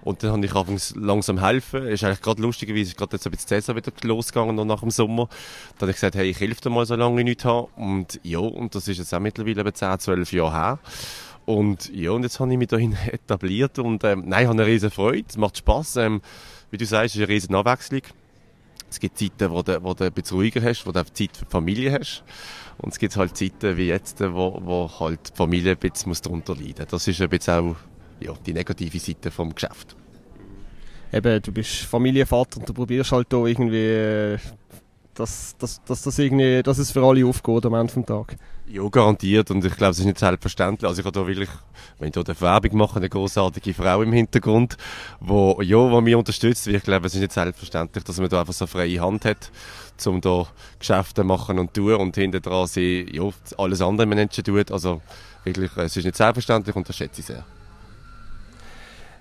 Und 0.02 0.22
dann 0.22 0.32
habe 0.32 0.44
ich 0.44 0.54
anfangs 0.54 0.94
langsam 0.96 1.42
helfen. 1.44 1.86
Ist 1.86 2.04
eigentlich 2.04 2.22
gerade 2.22 2.42
lustigerweise, 2.42 2.90
ist 2.90 2.96
gerade 2.96 3.16
jetzt 3.16 3.26
ein 3.26 3.30
bisschen 3.30 3.48
Cäsar 3.48 3.76
wieder 3.76 3.92
losgegangen, 4.02 4.56
noch 4.56 4.64
nach 4.64 4.80
dem 4.80 4.90
Sommer. 4.90 5.28
Dann 5.78 5.82
habe 5.82 5.90
ich 5.90 5.96
gesagt, 5.96 6.14
hey, 6.14 6.30
ich 6.30 6.40
helfe 6.40 6.62
dir 6.62 6.70
mal, 6.70 6.86
solange 6.86 7.20
ich 7.20 7.24
nichts 7.24 7.44
habe. 7.44 7.68
Und 7.76 8.20
ja, 8.22 8.38
und 8.38 8.74
das 8.74 8.88
ist 8.88 8.98
jetzt 8.98 9.14
auch 9.14 9.20
mittlerweile 9.20 9.60
eben 9.60 9.74
10, 9.74 9.98
12 9.98 10.32
Jahre 10.32 10.52
her. 10.52 10.78
Und 11.44 11.90
ja, 11.94 12.10
und 12.10 12.24
jetzt 12.24 12.40
habe 12.40 12.52
ich 12.52 12.58
mich 12.58 12.68
dahin 12.68 12.94
etabliert 13.06 13.78
und 13.78 14.04
ähm, 14.04 14.24
nein, 14.26 14.42
ich 14.42 14.48
habe 14.48 14.60
eine 14.60 14.66
riesen 14.66 14.90
Freude, 14.90 15.24
es 15.26 15.38
macht 15.38 15.56
Spass. 15.56 15.96
Ähm, 15.96 16.20
wie 16.70 16.76
du 16.76 16.84
sagst, 16.84 17.14
es 17.14 17.14
ist 17.14 17.22
eine 17.22 17.28
riesen 17.28 17.54
Abwechslung. 17.54 18.02
Es 18.90 19.00
gibt 19.00 19.18
Zeiten, 19.18 19.50
wo 19.50 19.62
du, 19.62 19.82
wo 19.82 19.94
du 19.94 20.04
ein 20.04 20.12
bisschen 20.12 20.36
ruhiger 20.36 20.62
hast, 20.62 20.86
wo 20.86 20.92
du 20.92 21.04
Zeit 21.04 21.36
für 21.36 21.44
die 21.44 21.50
Familie 21.50 21.92
hast. 21.92 22.24
Und 22.78 22.92
es 22.92 22.98
gibt 22.98 23.16
halt 23.16 23.36
Zeiten 23.36 23.76
wie 23.76 23.88
jetzt, 23.88 24.20
wo, 24.20 24.60
wo 24.64 24.90
halt 25.00 25.30
die 25.32 25.36
Familie 25.36 25.72
ein 25.72 25.78
bisschen 25.78 26.12
darunter 26.22 26.54
leiden 26.54 26.74
muss. 26.78 26.88
Das 26.90 27.08
ist 27.08 27.20
ein 27.20 27.28
bisschen 27.28 27.54
auch 27.54 27.76
ja, 28.20 28.32
die 28.46 28.52
negative 28.52 28.98
Seite 28.98 29.30
vom 29.30 29.54
Geschäft. 29.54 29.96
Eben, 31.12 31.42
du 31.42 31.52
bist 31.52 31.76
Familienvater 31.84 32.60
und 32.60 32.68
du 32.68 32.74
probierst 32.74 33.12
halt 33.12 33.32
da 33.32 33.44
irgendwie, 33.44 33.76
äh, 33.76 34.38
dass, 35.14 35.56
dass, 35.58 35.82
dass, 35.84 36.02
das 36.02 36.18
irgendwie, 36.18 36.62
dass 36.62 36.78
es 36.78 36.90
für 36.90 37.02
alle 37.02 37.24
aufgeht 37.26 37.66
am 37.66 37.74
Ende 37.74 37.92
des 37.94 38.04
Tages. 38.04 38.36
Ja, 38.70 38.86
garantiert. 38.88 39.50
Und 39.50 39.64
ich 39.64 39.74
glaube, 39.76 39.92
es 39.92 39.98
ist 39.98 40.04
nicht 40.04 40.18
selbstverständlich. 40.18 40.86
Also 40.86 41.00
ich 41.00 41.06
habe 41.06 41.18
da 41.18 41.26
wirklich, 41.26 41.48
wenn 41.98 42.08
ich 42.08 42.14
da 42.14 42.40
Werbung 42.40 42.76
mache, 42.76 42.96
eine 42.96 43.08
großartige 43.08 43.72
Frau 43.72 44.02
im 44.02 44.12
Hintergrund, 44.12 44.76
wo, 45.20 45.60
ja, 45.62 45.78
wo 45.78 46.00
mich 46.02 46.14
unterstützt. 46.14 46.66
Weil 46.66 46.74
ich 46.74 46.82
glaube, 46.82 47.06
es 47.06 47.14
ist 47.14 47.20
nicht 47.20 47.32
selbstverständlich, 47.32 48.04
dass 48.04 48.20
man 48.20 48.28
da 48.28 48.40
einfach 48.40 48.52
so 48.52 48.66
freie 48.66 49.00
Hand 49.00 49.24
hat, 49.24 49.50
um 50.04 50.20
da 50.20 50.46
Geschäfte 50.78 51.24
machen 51.24 51.58
und 51.58 51.72
tun 51.72 51.94
und 51.94 52.14
hinter 52.16 52.40
dran 52.40 52.66
sie, 52.66 53.06
ja, 53.10 53.30
alles 53.56 53.80
andere 53.80 54.06
Menschen 54.06 54.44
tut. 54.44 54.70
Also 54.70 55.00
wirklich, 55.44 55.74
es 55.76 55.96
ist 55.96 56.04
nicht 56.04 56.16
selbstverständlich 56.16 56.76
und 56.76 56.86
das 56.86 56.96
schätze 56.96 57.20
ich 57.20 57.26
sehr. 57.26 57.44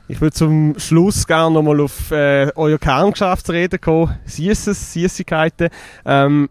Ich 0.09 0.21
würde 0.21 0.33
zum 0.33 0.77
Schluss 0.77 1.27
gerne 1.27 1.53
nochmal 1.53 1.81
auf 1.81 2.11
äh, 2.11 2.49
euer 2.55 2.77
Kerngeschäft 2.77 3.45
zu 3.45 3.51
reden 3.51 3.79
kommen. 3.79 4.17
Süßes, 4.25 4.93
Süßigkeiten. 4.93 5.69
Ähm, 6.05 6.49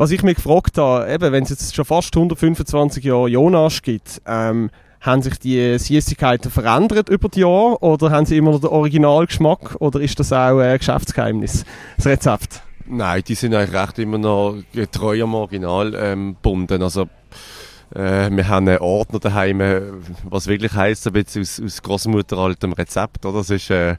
was 0.00 0.12
ich 0.12 0.22
mich 0.22 0.36
gefragt 0.36 0.78
habe, 0.78 1.12
eben, 1.12 1.30
wenn 1.30 1.42
es 1.42 1.50
jetzt 1.50 1.76
schon 1.76 1.84
fast 1.84 2.16
125 2.16 3.04
Jahre 3.04 3.28
Jonas 3.28 3.82
gibt, 3.82 4.22
ähm, 4.26 4.70
haben 5.02 5.20
sich 5.20 5.38
die 5.38 5.78
Süßigkeiten 5.78 6.50
verändert 6.50 7.10
über 7.10 7.28
die 7.28 7.40
Jahre 7.40 7.78
oder 7.80 8.10
haben 8.10 8.24
sie 8.24 8.38
immer 8.38 8.52
noch 8.52 8.62
den 8.62 8.70
Originalgeschmack 8.70 9.76
oder 9.78 10.00
ist 10.00 10.18
das 10.18 10.32
auch 10.32 10.58
ein 10.58 10.78
Geschäftsgeheimnis, 10.78 11.66
das 11.98 12.06
Rezept? 12.06 12.62
Nein, 12.86 13.22
die 13.28 13.34
sind 13.34 13.54
eigentlich 13.54 13.78
recht 13.78 13.98
immer 13.98 14.16
noch 14.16 14.54
treu 14.90 15.22
am 15.22 15.34
Original 15.34 15.94
ähm, 15.94 16.28
gebunden. 16.28 16.82
Also, 16.82 17.06
äh, 17.94 18.30
wir 18.30 18.48
haben 18.48 18.68
einen 18.68 18.78
Ordner 18.78 19.18
daheim, 19.18 19.60
was 20.24 20.46
wirklich 20.46 20.72
heisst, 20.72 21.06
ein 21.06 21.12
bisschen 21.12 21.42
aus, 21.42 21.60
aus 21.60 21.82
Großmutteraltem 21.82 22.72
Rezept. 22.72 23.26
Oder? 23.26 23.38
Das 23.38 23.50
ist 23.50 23.70
äh, 23.70 23.96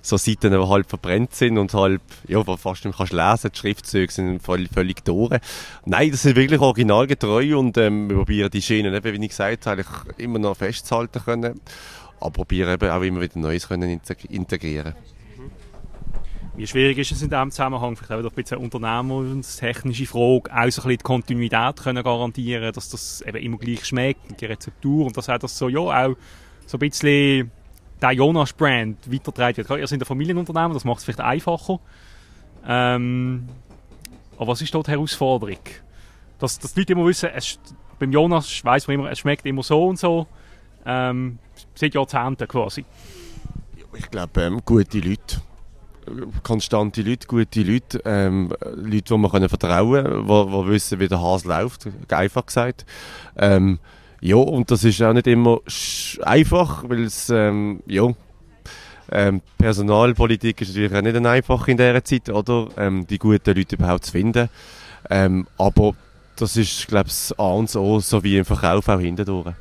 so 0.00 0.16
Seiten, 0.16 0.52
die 0.52 0.68
halb 0.68 0.88
verbrennt 0.88 1.34
sind 1.34 1.58
und 1.58 1.74
halb, 1.74 2.02
ja, 2.26 2.46
wo 2.46 2.56
fast 2.56 2.84
nicht 2.84 2.96
kannst 2.96 3.12
lesen. 3.12 3.50
Die 3.52 3.58
Schriftzüge 3.58 4.12
sind 4.12 4.42
völlig, 4.42 4.70
völlig 4.72 5.04
durch. 5.04 5.38
Nein, 5.84 6.10
das 6.10 6.22
sind 6.22 6.36
wirklich 6.36 6.60
originalgetreu 6.60 7.58
und 7.58 7.76
ähm, 7.76 8.08
wir 8.08 8.16
probieren 8.16 8.50
die 8.50 8.62
Schienen, 8.62 8.94
eben, 8.94 9.12
wie 9.12 9.24
ich 9.24 9.30
gesagt 9.30 9.66
habe, 9.66 9.84
immer 10.16 10.38
noch 10.38 10.56
festzuhalten 10.56 11.22
können. 11.22 11.60
Aber 12.20 12.30
probieren 12.30 12.72
eben 12.72 12.90
auch 12.90 13.02
immer 13.02 13.20
wieder 13.20 13.38
Neues 13.38 13.68
können 13.68 14.00
integrieren. 14.30 14.94
Wie 16.56 16.66
schwierig 16.68 16.98
ist 16.98 17.10
es 17.10 17.20
in 17.20 17.30
diesem 17.30 17.50
Zusammenhang? 17.50 17.96
Vielleicht 17.96 18.12
auch 18.12 18.30
ein 18.30 18.34
bisschen 18.34 18.58
eine 18.58 18.64
unternehmenstechnische 18.64 20.06
Frage, 20.06 20.50
auch 20.54 20.70
so 20.70 20.82
ein 20.82 20.88
die 20.90 20.98
Kontinuität 20.98 21.82
können 21.82 22.04
garantieren, 22.04 22.72
dass 22.72 22.90
das 22.90 23.22
eben 23.22 23.38
immer 23.38 23.58
gleich 23.58 23.84
schmeckt, 23.84 24.40
die 24.40 24.46
Rezeptur 24.46 25.06
und 25.06 25.16
dass 25.16 25.28
auch 25.28 25.38
das 25.38 25.58
so, 25.58 25.68
ja, 25.68 25.80
auch 25.80 26.14
so 26.66 26.76
ein 26.76 26.78
bisschen 26.78 27.50
der 28.00 28.12
Jonas-Brand 28.12 29.12
weitergetragen 29.12 29.68
wird. 29.68 29.80
Ihr 29.80 29.86
seid 29.88 30.00
ein 30.00 30.06
Familienunternehmen, 30.06 30.74
das 30.74 30.84
macht 30.84 30.98
es 30.98 31.04
vielleicht 31.04 31.20
einfacher. 31.20 31.80
Ähm, 32.66 33.48
aber 34.36 34.52
was 34.52 34.62
ist 34.62 34.72
dort 34.72 34.86
die 34.86 34.92
Herausforderung? 34.92 35.58
Dass, 36.38 36.58
dass 36.60 36.72
die 36.74 36.80
Leute 36.80 36.92
immer 36.92 37.06
wissen, 37.06 37.30
es, 37.34 37.58
beim 37.98 38.12
Jonas 38.12 38.64
weiss 38.64 38.86
man 38.86 38.94
immer, 38.94 39.10
es 39.10 39.18
schmeckt 39.18 39.44
immer 39.44 39.64
so 39.64 39.88
und 39.88 39.98
so. 39.98 40.28
Ähm, 40.86 41.38
seit 41.74 41.94
Jahrzehnten 41.94 42.46
quasi. 42.46 42.84
Ich 43.96 44.10
glaube, 44.10 44.42
ähm, 44.42 44.60
gute 44.64 44.98
Leute 44.98 45.40
konstante 46.42 47.02
Leute, 47.02 47.26
gute 47.26 47.62
Leute, 47.62 48.00
ähm, 48.04 48.52
Leute, 48.74 49.14
die 49.14 49.18
man 49.18 49.48
vertrauen 49.48 50.04
können, 50.04 50.26
die, 50.26 50.62
die 50.62 50.68
wissen, 50.68 51.00
wie 51.00 51.08
der 51.08 51.20
Hase 51.20 51.48
läuft, 51.48 51.88
einfach 52.10 52.46
gesagt. 52.46 52.86
Ähm, 53.36 53.78
ja, 54.20 54.36
und 54.36 54.70
das 54.70 54.84
ist 54.84 55.02
auch 55.02 55.12
nicht 55.12 55.26
immer 55.26 55.60
einfach, 56.22 56.88
weil 56.88 57.04
es, 57.04 57.28
ähm, 57.30 57.80
ja, 57.86 58.08
ähm, 59.12 59.42
Personalpolitik 59.58 60.60
ist 60.62 60.68
natürlich 60.68 60.94
auch 60.94 61.02
nicht 61.02 61.16
einfach 61.16 61.68
in 61.68 61.76
dieser 61.76 62.02
Zeit, 62.02 62.30
oder? 62.30 62.68
Ähm, 62.76 63.06
die 63.06 63.18
guten 63.18 63.54
Leute 63.54 63.76
überhaupt 63.76 64.06
zu 64.06 64.12
finden. 64.12 64.48
Ähm, 65.10 65.46
aber 65.58 65.94
das 66.36 66.56
ist, 66.56 66.88
glaube 66.88 67.10
ich, 67.10 67.38
A 67.38 67.52
und 67.52 67.74
O, 67.76 68.00
so 68.00 68.24
wie 68.24 68.38
im 68.38 68.44
Verkauf 68.44 68.88
auch 68.88 69.00
hindurch. 69.00 69.54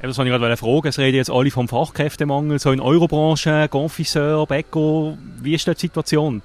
Das 0.00 0.18
wollte 0.18 0.30
ich 0.30 0.38
gerade 0.38 0.56
fragen. 0.56 0.88
Es 0.88 0.98
reden 0.98 1.16
jetzt 1.16 1.30
alle 1.30 1.50
vom 1.50 1.68
Fachkräftemangel, 1.68 2.58
so 2.58 2.70
in 2.70 2.80
eurer 2.80 3.08
Branche, 3.08 3.68
Confiseur, 3.68 4.46
Bäcker. 4.46 5.16
Wie 5.40 5.54
ist 5.54 5.66
die 5.66 5.74
Situation? 5.74 6.42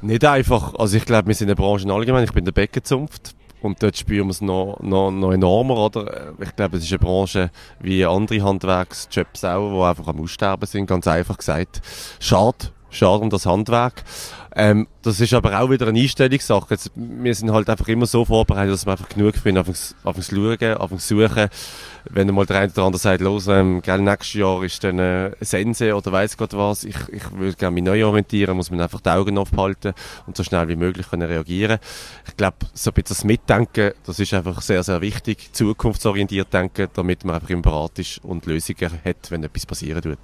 Nicht 0.00 0.24
einfach. 0.24 0.74
Also 0.74 0.96
ich 0.96 1.04
glaube, 1.04 1.28
wir 1.28 1.34
sind 1.34 1.48
in 1.48 1.56
der 1.56 1.62
Branche 1.62 1.90
allgemein. 1.92 2.24
Ich 2.24 2.32
bin 2.32 2.44
der 2.44 2.52
Bäckerzunft. 2.52 3.34
Und 3.62 3.82
dort 3.82 3.96
spüren 3.96 4.26
wir 4.26 4.30
es 4.30 4.40
noch, 4.40 4.78
noch, 4.80 5.10
noch 5.10 5.32
enormer, 5.32 5.76
oder? 5.76 6.34
Ich 6.40 6.54
glaube, 6.54 6.76
es 6.76 6.84
ist 6.84 6.92
eine 6.92 6.98
Branche 6.98 7.50
wie 7.80 8.04
andere 8.04 8.42
Handwerksjobs 8.42 9.44
auch, 9.44 9.72
die 9.72 9.88
einfach 9.88 10.08
am 10.08 10.20
Aussterben 10.20 10.66
sind, 10.66 10.86
ganz 10.86 11.06
einfach 11.06 11.38
gesagt. 11.38 11.80
Schade, 12.20 12.68
um 13.02 13.30
das 13.30 13.46
Handwerk. 13.46 14.04
Ähm, 14.58 14.86
das 15.02 15.20
ist 15.20 15.34
aber 15.34 15.60
auch 15.60 15.68
wieder 15.68 15.86
eine 15.86 16.00
Einstellungssache. 16.00 16.68
Jetzt, 16.70 16.90
wir 16.94 17.34
sind 17.34 17.52
halt 17.52 17.68
einfach 17.68 17.88
immer 17.88 18.06
so 18.06 18.24
vorbereitet, 18.24 18.72
dass 18.72 18.86
wir 18.86 18.92
einfach 18.92 19.10
genug 19.10 19.36
finden, 19.36 19.58
auf 19.58 19.66
das 19.66 20.26
Schauen, 20.28 20.74
auf 20.78 20.90
das 20.90 21.08
Suchen. 21.08 21.48
Wenn 22.08 22.34
mal 22.34 22.46
der 22.46 22.60
eine 22.60 22.72
oder 22.72 22.84
andere 22.84 22.98
sagt, 22.98 23.20
los, 23.20 23.48
ähm, 23.48 23.82
gell, 23.82 24.00
nächstes 24.00 24.32
Jahr 24.32 24.64
ist 24.64 24.82
dann 24.82 24.98
äh, 24.98 25.32
Sense 25.42 25.94
oder 25.94 26.10
weiss 26.10 26.38
Gott 26.38 26.54
was, 26.54 26.84
ich, 26.84 26.96
ich 27.10 27.30
würde 27.32 27.54
gerne 27.56 27.74
mich 27.74 27.84
neu 27.84 28.06
orientieren, 28.06 28.56
muss 28.56 28.70
man 28.70 28.80
einfach 28.80 29.02
die 29.02 29.10
Augen 29.10 29.36
aufhalten 29.36 29.92
und 30.26 30.38
so 30.38 30.42
schnell 30.42 30.68
wie 30.68 30.76
möglich 30.76 31.10
können 31.10 31.28
reagieren. 31.28 31.78
Ich 32.26 32.36
glaube, 32.38 32.56
so 32.72 32.90
ein 32.90 32.94
bisschen 32.94 33.08
das 33.08 33.24
Mitdenken, 33.24 33.92
das 34.06 34.18
ist 34.18 34.32
einfach 34.32 34.62
sehr, 34.62 34.82
sehr 34.82 35.02
wichtig, 35.02 35.52
zukunftsorientiert 35.52 36.50
denken, 36.54 36.88
damit 36.94 37.26
man 37.26 37.34
einfach 37.34 37.50
im 37.50 37.60
Berat 37.60 37.98
ist 37.98 38.24
und 38.24 38.46
Lösungen 38.46 38.90
hat, 39.04 39.30
wenn 39.30 39.44
etwas 39.44 39.66
passieren 39.66 40.00
tut. 40.00 40.18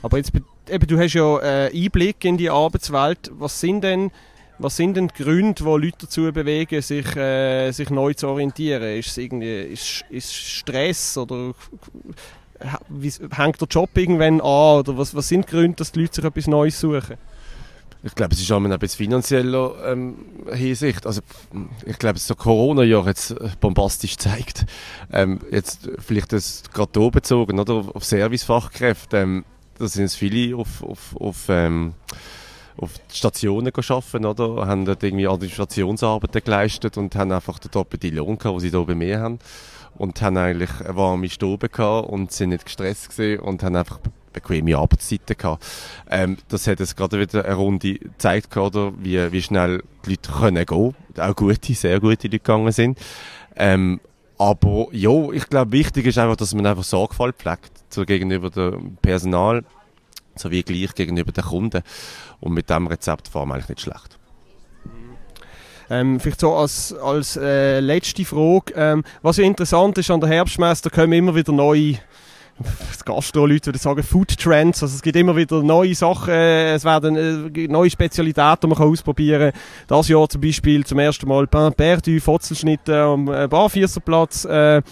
Aber 0.00 0.16
jetzt, 0.16 0.32
eben, 0.68 0.86
du 0.86 0.98
hast 0.98 1.14
ja 1.14 1.38
äh, 1.40 1.70
Einblick 1.74 2.24
in 2.24 2.36
die 2.36 2.50
Arbeitswelt. 2.50 3.30
Was 3.34 3.60
sind 3.60 3.82
denn, 3.82 4.10
was 4.58 4.76
sind 4.76 4.96
denn 4.96 5.08
die 5.08 5.22
Gründe, 5.22 5.54
die 5.54 5.64
Leute 5.64 5.98
dazu 6.00 6.32
bewegen, 6.32 6.80
sich, 6.82 7.16
äh, 7.16 7.70
sich 7.72 7.90
neu 7.90 8.14
zu 8.14 8.28
orientieren? 8.28 8.82
Ist 8.82 9.08
es 9.08 9.18
irgendwie 9.18 9.62
ist, 9.62 10.04
ist 10.10 10.34
Stress 10.34 11.16
oder 11.18 11.54
wie, 12.88 13.12
hängt 13.32 13.60
der 13.60 13.68
Job 13.68 13.90
irgendwann 13.94 14.40
an? 14.40 14.78
Oder 14.78 14.96
was, 14.96 15.14
was 15.14 15.28
sind 15.28 15.46
die 15.46 15.50
Gründe, 15.50 15.76
dass 15.76 15.92
die 15.92 16.00
Leute 16.00 16.14
sich 16.14 16.24
etwas 16.24 16.46
Neues 16.46 16.80
suchen? 16.80 17.16
Ich 18.06 18.14
glaube, 18.14 18.34
es 18.34 18.40
ist 18.40 18.52
auch 18.52 18.62
ein 18.62 18.78
bisschen 18.78 18.98
finanzieller 18.98 19.76
ähm, 19.86 20.16
Hinsicht. 20.52 21.06
Also, 21.06 21.22
ich 21.86 21.98
glaube, 21.98 22.18
das 22.18 22.36
Corona-Jahr 22.36 23.06
jetzt 23.06 23.30
äh, 23.30 23.48
bombastisch 23.58 24.18
zeigt. 24.18 24.66
Ähm, 25.10 25.40
jetzt 25.50 25.88
vielleicht 26.00 26.34
das 26.34 26.64
gerade 26.70 27.10
bezogen, 27.10 27.58
oder? 27.58 27.84
Auf 27.94 28.04
Servicefachkräfte. 28.04 29.16
Ähm, 29.16 29.44
da 29.78 29.88
sind 29.88 30.04
es 30.04 30.14
viele 30.14 30.56
auf, 30.56 30.82
auf, 30.82 31.16
auf, 31.18 31.46
ähm, 31.48 31.94
auf 32.76 32.92
Stationen 33.12 33.72
arbeiten, 33.74 34.24
oder? 34.24 34.66
Haben 34.66 34.84
dort 34.84 35.02
irgendwie 35.02 35.28
Administrationsarbeiten 35.28 36.42
geleistet 36.44 36.96
und 36.96 37.14
haben 37.16 37.32
einfach 37.32 37.58
den 37.58 37.70
doppelten 37.70 38.14
Lohn 38.14 38.38
gehabt, 38.38 38.56
den 38.56 38.60
sie 38.60 38.70
hier 38.70 38.84
bei 38.84 38.94
mir 38.94 39.20
haben. 39.20 39.38
Und 39.96 40.20
haben 40.22 40.36
eigentlich 40.36 40.80
eine 40.80 40.96
warme 40.96 41.30
Stube 41.30 41.68
gehabt 41.68 42.08
und 42.08 42.32
sind 42.32 42.48
nicht 42.50 42.64
gestresst 42.64 43.10
gewesen 43.10 43.40
und 43.40 43.62
haben 43.62 43.76
einfach 43.76 44.00
bequeme 44.32 44.76
Arbeitszeiten 44.76 45.36
gehabt. 45.36 45.64
Ähm, 46.10 46.36
das 46.48 46.66
hat 46.66 46.80
jetzt 46.80 46.96
gerade 46.96 47.20
wieder 47.20 47.44
eine 47.44 47.54
Runde 47.54 47.94
gezeigt, 47.94 48.56
oder? 48.56 48.92
Wie, 48.98 49.32
wie 49.32 49.42
schnell 49.42 49.82
die 50.04 50.10
Leute 50.10 50.32
können 50.32 50.66
gehen. 50.66 50.94
Auch 51.18 51.36
gute, 51.36 51.74
sehr 51.74 52.00
gute 52.00 52.26
Leute 52.26 52.30
gegangen 52.30 52.72
sind. 52.72 52.98
Ähm, 53.56 54.00
aber 54.44 54.88
ja, 54.92 55.30
ich 55.32 55.48
glaube, 55.48 55.72
wichtig 55.72 56.04
ist 56.04 56.18
einfach, 56.18 56.36
dass 56.36 56.54
man 56.54 56.66
einfach 56.66 56.84
Sorgfalt 56.84 57.36
pflegt 57.36 57.72
so 57.88 58.04
gegenüber 58.04 58.50
dem 58.50 58.98
Personal, 59.00 59.64
sowie 60.36 60.62
gleich 60.62 60.94
gegenüber 60.94 61.32
den 61.32 61.44
Kunden. 61.44 61.82
Und 62.40 62.52
mit 62.52 62.68
diesem 62.68 62.86
Rezept 62.86 63.28
fahren 63.28 63.48
wir 63.48 63.54
eigentlich 63.54 63.70
nicht 63.70 63.80
schlecht. 63.80 64.18
Ähm, 65.88 66.20
vielleicht 66.20 66.40
so 66.40 66.54
als, 66.54 66.92
als 66.92 67.38
äh, 67.38 67.80
letzte 67.80 68.26
Frage. 68.26 68.74
Ähm, 68.76 69.04
was 69.22 69.38
ja 69.38 69.44
interessant 69.44 69.96
ist 69.96 70.10
an 70.10 70.20
der 70.20 70.28
Herbstmesse, 70.28 70.82
da 70.82 70.90
kommen 70.90 71.14
immer 71.14 71.34
wieder 71.34 71.52
neue 71.52 71.98
Gastro-Leute 73.04 73.66
würden 73.66 73.78
sagen 73.78 74.02
Food 74.02 74.38
Trends, 74.38 74.82
also 74.82 74.94
es 74.94 75.02
gibt 75.02 75.16
immer 75.16 75.36
wieder 75.36 75.62
neue 75.62 75.94
Sachen, 75.94 76.32
es 76.32 76.84
werden 76.84 77.52
äh, 77.54 77.68
neue 77.68 77.90
Spezialitäten, 77.90 78.60
die 78.62 78.66
man 78.68 78.78
ausprobieren 78.78 79.52
kann. 79.52 79.60
Das 79.88 80.08
Jahr 80.08 80.28
zum 80.28 80.40
Beispiel 80.40 80.84
zum 80.84 80.98
ersten 80.98 81.28
Mal 81.28 81.46
Pain 81.46 81.72
perdu, 81.74 82.18
Fotzelschnitte 82.20 83.02
am 83.02 83.28
äh, 83.32 83.48
Barfüßerplatz. 83.48 84.44
Äh, 84.44 84.82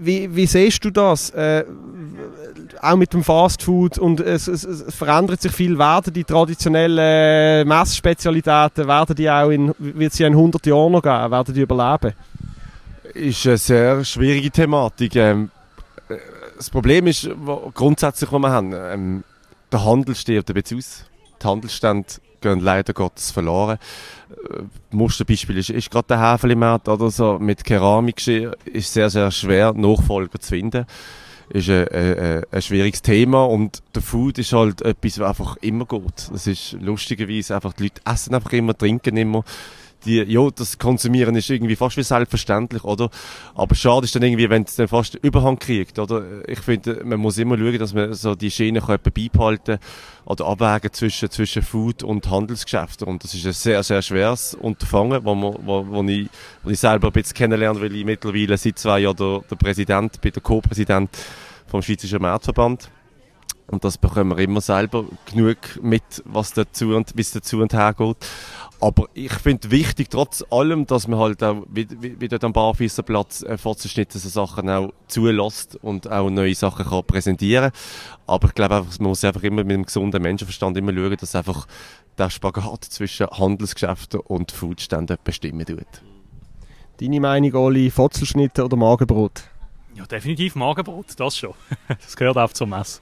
wie, 0.00 0.34
wie 0.34 0.46
siehst 0.46 0.84
du 0.84 0.90
das? 0.90 1.30
Äh, 1.30 1.64
auch 2.80 2.96
mit 2.96 3.12
dem 3.12 3.22
Fast 3.22 3.62
Food 3.62 3.98
und 3.98 4.20
es, 4.20 4.48
es, 4.48 4.64
es, 4.64 4.94
verändert 4.94 5.40
sich 5.40 5.52
viel. 5.52 5.78
Werden 5.78 6.12
die 6.12 6.24
traditionellen 6.24 7.66
Messspezialitäten, 7.68 8.88
werden 8.88 9.14
die 9.14 9.30
auch 9.30 9.50
in, 9.50 9.72
wird 9.78 10.12
sie 10.12 10.24
in 10.24 10.32
100 10.32 10.66
Jahren 10.66 10.92
noch 10.92 11.02
geben? 11.02 11.30
Werden 11.30 11.54
die 11.54 11.60
überleben? 11.60 12.14
Ist 13.14 13.46
eine 13.46 13.58
sehr 13.58 14.04
schwierige 14.04 14.50
Thematik. 14.50 15.14
Ähm, 15.14 15.50
das 16.64 16.70
Problem 16.70 17.06
ist 17.06 17.28
wo, 17.36 17.70
grundsätzlich, 17.74 18.32
was 18.32 18.40
wir 18.40 18.50
haben, 18.50 18.72
ähm, 18.72 19.24
der 19.70 19.84
Handel 19.84 20.14
stirbt 20.14 20.48
ein 20.50 20.54
bisschen 20.54 20.78
aus. 20.78 21.04
Die 21.42 21.46
Handelsstände 21.46 22.08
gehen 22.40 22.60
leider 22.60 22.94
Gottes 22.94 23.30
verloren. 23.30 23.76
Äh, 24.30 24.62
Musterbeispiel 24.90 25.58
ist, 25.58 25.68
ist 25.68 25.90
gerade 25.90 26.08
der 26.08 26.32
Häfelimarkt 26.32 26.88
oder 26.88 27.10
so. 27.10 27.38
Mit 27.38 27.64
Keramik 27.64 28.26
ist 28.26 28.92
sehr, 28.94 29.10
sehr 29.10 29.30
schwer, 29.30 29.74
Nachfolger 29.74 30.40
zu 30.40 30.48
finden. 30.54 30.86
Ist 31.50 31.68
ein, 31.68 31.86
ein, 31.88 32.44
ein 32.50 32.62
schwieriges 32.62 33.02
Thema 33.02 33.44
und 33.44 33.82
der 33.94 34.00
Food 34.00 34.38
ist 34.38 34.54
halt 34.54 34.80
etwas, 34.80 35.18
was 35.18 35.28
einfach 35.28 35.56
immer 35.58 35.84
geht. 35.84 36.30
Das 36.32 36.46
ist 36.46 36.78
lustigerweise 36.80 37.56
einfach, 37.56 37.74
die 37.74 37.82
Leute 37.84 38.00
essen 38.06 38.34
einfach 38.34 38.52
immer, 38.54 38.74
trinken 38.76 39.18
immer 39.18 39.44
die, 40.04 40.22
ja, 40.22 40.48
das 40.50 40.78
Konsumieren 40.78 41.34
ist 41.36 41.50
irgendwie 41.50 41.76
fast 41.76 41.96
wie 41.96 42.02
selbstverständlich, 42.02 42.84
oder? 42.84 43.10
Aber 43.54 43.74
schade 43.74 44.04
ist 44.04 44.14
dann 44.14 44.22
irgendwie, 44.22 44.48
wenn 44.50 44.62
es 44.64 44.76
dann 44.76 44.88
fast 44.88 45.14
Überhand 45.16 45.60
kriegt, 45.60 45.98
oder? 45.98 46.46
Ich 46.48 46.60
finde, 46.60 47.02
man 47.04 47.20
muss 47.20 47.38
immer 47.38 47.56
schauen, 47.56 47.78
dass 47.78 47.94
man 47.94 48.12
so 48.14 48.34
die 48.34 48.50
Schiene 48.50 48.80
kann 48.80 48.98
beibehalten 49.02 49.78
oder 50.24 50.46
abwägen 50.46 50.92
zwischen, 50.92 51.30
zwischen 51.30 51.62
Food 51.62 52.02
und 52.02 52.28
Handelsgeschäften. 52.30 53.06
Und 53.08 53.24
das 53.24 53.34
ist 53.34 53.46
ein 53.46 53.52
sehr, 53.52 53.82
sehr 53.82 54.02
schweres 54.02 54.54
Unterfangen, 54.54 55.24
wo, 55.24 55.34
wo, 55.64 55.86
wo, 55.88 56.02
ich, 56.04 56.28
wo 56.62 56.70
ich 56.70 56.78
selber 56.78 57.08
ein 57.08 57.12
bisschen 57.12 57.34
kennenlerne, 57.34 57.80
weil 57.80 57.94
ich 57.94 58.04
mittlerweile 58.04 58.56
seit 58.56 58.78
zwei 58.78 59.00
Jahren 59.00 59.16
der, 59.16 59.40
der 59.50 59.56
Präsident 59.56 60.20
bin, 60.20 60.32
der 60.32 60.42
Co-Präsident 60.42 61.10
vom 61.66 61.82
Schweizerischen 61.82 62.22
Marktverband. 62.22 62.90
Und 63.66 63.82
das 63.82 63.96
bekommen 63.96 64.36
wir 64.36 64.44
immer 64.44 64.60
selber 64.60 65.06
genug 65.30 65.56
mit, 65.82 66.02
was 66.24 66.52
dazu 66.52 66.94
und, 66.94 67.16
wie 67.16 67.22
es 67.22 67.32
dazu 67.32 67.60
und 67.60 67.72
her 67.72 67.94
geht. 67.96 68.16
Aber 68.80 69.08
ich 69.14 69.32
finde 69.32 69.70
wichtig, 69.70 70.10
trotz 70.10 70.44
allem, 70.50 70.86
dass 70.86 71.08
man 71.08 71.18
halt 71.18 71.42
auch, 71.42 71.64
wie, 71.70 71.86
wie, 72.20 72.28
dort 72.28 72.44
am 72.44 72.52
Barfüßerplatz 72.52 73.42
äh, 73.42 73.56
fortzuschnitten, 73.56 74.20
so 74.20 74.28
Sachen 74.28 74.68
auch 74.68 74.92
zulässt 75.08 75.76
und 75.76 76.10
auch 76.10 76.28
neue 76.28 76.54
Sachen 76.54 76.84
kann 76.84 77.04
präsentieren. 77.04 77.70
Aber 78.26 78.48
ich 78.48 78.54
glaube 78.54 78.76
einfach, 78.76 78.98
man 78.98 79.08
muss 79.08 79.24
einfach 79.24 79.42
immer 79.42 79.64
mit 79.64 79.74
einem 79.74 79.86
gesunden 79.86 80.20
Menschenverstand 80.20 80.76
immer 80.76 80.92
schauen, 80.92 81.16
dass 81.18 81.34
einfach 81.34 81.66
der 82.18 82.30
Spagat 82.30 82.84
zwischen 82.84 83.26
Handelsgeschäften 83.28 84.20
und 84.20 84.52
Foodständen 84.52 85.16
bestimmen 85.24 85.64
tut. 85.66 86.02
Deine 87.00 87.20
Meinung, 87.20 87.54
Oli, 87.54 87.90
Fotzelschnitte 87.90 88.64
oder 88.64 88.76
Magenbrot? 88.76 89.42
Ja, 89.94 90.04
definitiv 90.06 90.56
Magenbrot, 90.56 91.06
das 91.16 91.36
schon. 91.36 91.54
Das 91.88 92.16
gehört 92.16 92.36
auch 92.36 92.52
zum 92.52 92.70
Mess. 92.70 93.00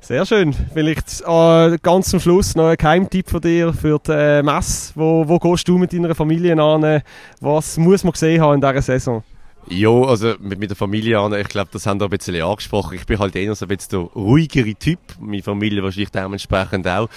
Sehr 0.00 0.24
schön. 0.24 0.54
Vielleicht 0.72 1.20
äh, 1.26 1.78
ganz 1.82 2.08
zum 2.08 2.20
Schluss 2.20 2.54
noch 2.54 2.68
ein 2.68 2.76
Geheimtipp 2.76 3.28
von 3.28 3.40
dir 3.40 3.72
für 3.74 3.98
die 3.98 4.12
äh, 4.12 4.42
Messe. 4.42 4.92
Wo, 4.94 5.28
wo 5.28 5.38
gehst 5.38 5.68
du 5.68 5.76
mit 5.76 5.92
deiner 5.92 6.14
Familie 6.14 6.58
an? 6.60 7.02
Was 7.40 7.76
muss 7.76 8.02
man 8.02 8.12
gesehen 8.12 8.40
haben 8.40 8.54
in 8.54 8.60
dieser 8.60 8.82
Saison? 8.82 9.22
Ja, 9.68 9.90
also 9.90 10.34
mit, 10.40 10.58
mit 10.58 10.70
der 10.70 10.76
Familie 10.76 11.18
an, 11.20 11.34
ich 11.34 11.48
glaube, 11.48 11.70
das 11.72 11.86
haben 11.86 12.00
wir 12.00 12.06
ein 12.06 12.10
bisschen 12.10 12.40
angesprochen. 12.42 12.96
Ich 12.96 13.06
bin 13.06 13.18
halt 13.18 13.36
eher 13.36 13.54
so 13.54 13.66
ein 13.66 13.68
bisschen 13.68 13.90
der 13.90 14.00
ruhigere 14.00 14.74
Typ. 14.74 14.98
Meine 15.20 15.42
Familie 15.42 15.82
wahrscheinlich 15.82 16.10
dementsprechend 16.10 16.88
auch. 16.88 17.08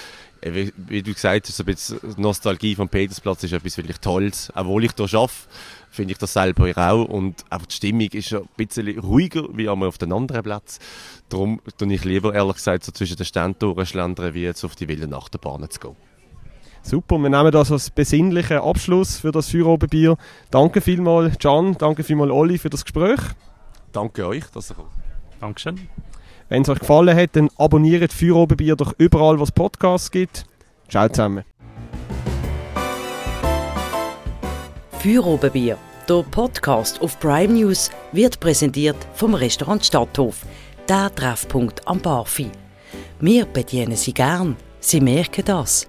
Wie, 0.45 0.73
wie, 0.75 1.01
du 1.01 1.13
gesagt 1.13 1.47
hast, 1.47 1.58
so 1.58 1.63
ein 1.63 1.67
bisschen 1.67 1.99
Nostalgie 2.17 2.75
vom 2.75 2.89
Petersplatz 2.89 3.43
ist 3.43 3.53
etwas 3.53 3.77
wirklich 3.77 3.97
Tolles. 3.99 4.51
Obwohl 4.56 4.84
ich 4.84 4.91
hier 4.95 5.06
arbeite, 5.13 5.34
finde 5.89 6.12
ich 6.12 6.17
das 6.17 6.34
selber 6.34 6.71
auch. 6.75 7.06
Und 7.06 7.45
auch 7.49 7.65
die 7.65 7.75
Stimmung 7.75 8.08
ist 8.08 8.34
ein 8.34 8.47
bisschen 8.58 8.99
ruhiger 8.99 9.45
wie 9.53 9.69
einmal 9.69 9.88
auf 9.88 9.97
den 9.97 10.12
anderen 10.12 10.43
Plätzen. 10.43 10.82
Darum 11.29 11.62
tue 11.77 11.93
ich 11.93 12.03
lieber, 12.03 12.34
ehrlich 12.34 12.56
gesagt, 12.56 12.84
so 12.84 12.91
zwischen 12.91 13.15
den 13.15 13.25
Ständen 13.25 13.60
durchschlendern, 13.60 14.34
wie 14.34 14.43
jetzt 14.43 14.63
auf 14.63 14.75
die 14.75 14.88
wilden 14.88 15.13
Achterbahnen 15.13 15.69
zu 15.69 15.79
gehen. 15.79 15.95
Super, 16.82 17.17
wir 17.17 17.29
nehmen 17.29 17.51
das 17.51 17.71
als 17.71 17.89
besinnlichen 17.89 18.58
Abschluss 18.58 19.17
für 19.17 19.32
das 19.32 19.49
Feierobenbier. 19.49 20.17
Danke 20.51 20.82
vielmals, 20.82 21.39
Can, 21.39 21.77
danke 21.77 22.03
vielmals, 22.03 22.32
Olli, 22.32 22.58
für 22.58 22.69
das 22.69 22.84
Gespräch. 22.84 23.21
Danke 23.93 24.27
euch, 24.27 24.43
dass 24.53 24.71
ihr 24.71 24.75
kommt. 24.75 24.89
Dankeschön. 25.39 25.88
Wenn 26.49 26.63
es 26.63 26.69
euch 26.69 26.79
gefallen 26.79 27.15
hat, 27.15 27.36
dann 27.36 27.49
abonniert 27.58 28.13
Feierobenbier 28.13 28.75
doch 28.75 28.93
überall, 28.97 29.39
wo 29.39 29.43
es 29.43 29.51
Podcasts 29.51 30.12
gibt. 30.12 30.45
Ciao 30.89 31.08
zusammen. 31.10 31.43
Feierobenbier, 34.99 35.77
der 36.08 36.23
Podcast 36.23 37.01
auf 37.01 37.19
Prime 37.19 37.53
News, 37.53 37.91
wird 38.12 38.39
präsentiert 38.39 38.95
vom 39.13 39.34
Restaurant 39.34 39.84
Stadthof, 39.84 40.45
der 40.88 41.13
Treffpunkt 41.13 41.86
am 41.88 41.99
Barfi. 41.99 42.49
Wir 43.19 43.45
bedienen 43.45 43.95
Sie 43.95 44.13
gern, 44.13 44.56
Sie 44.79 45.01
merken 45.01 45.43
das. 45.45 45.88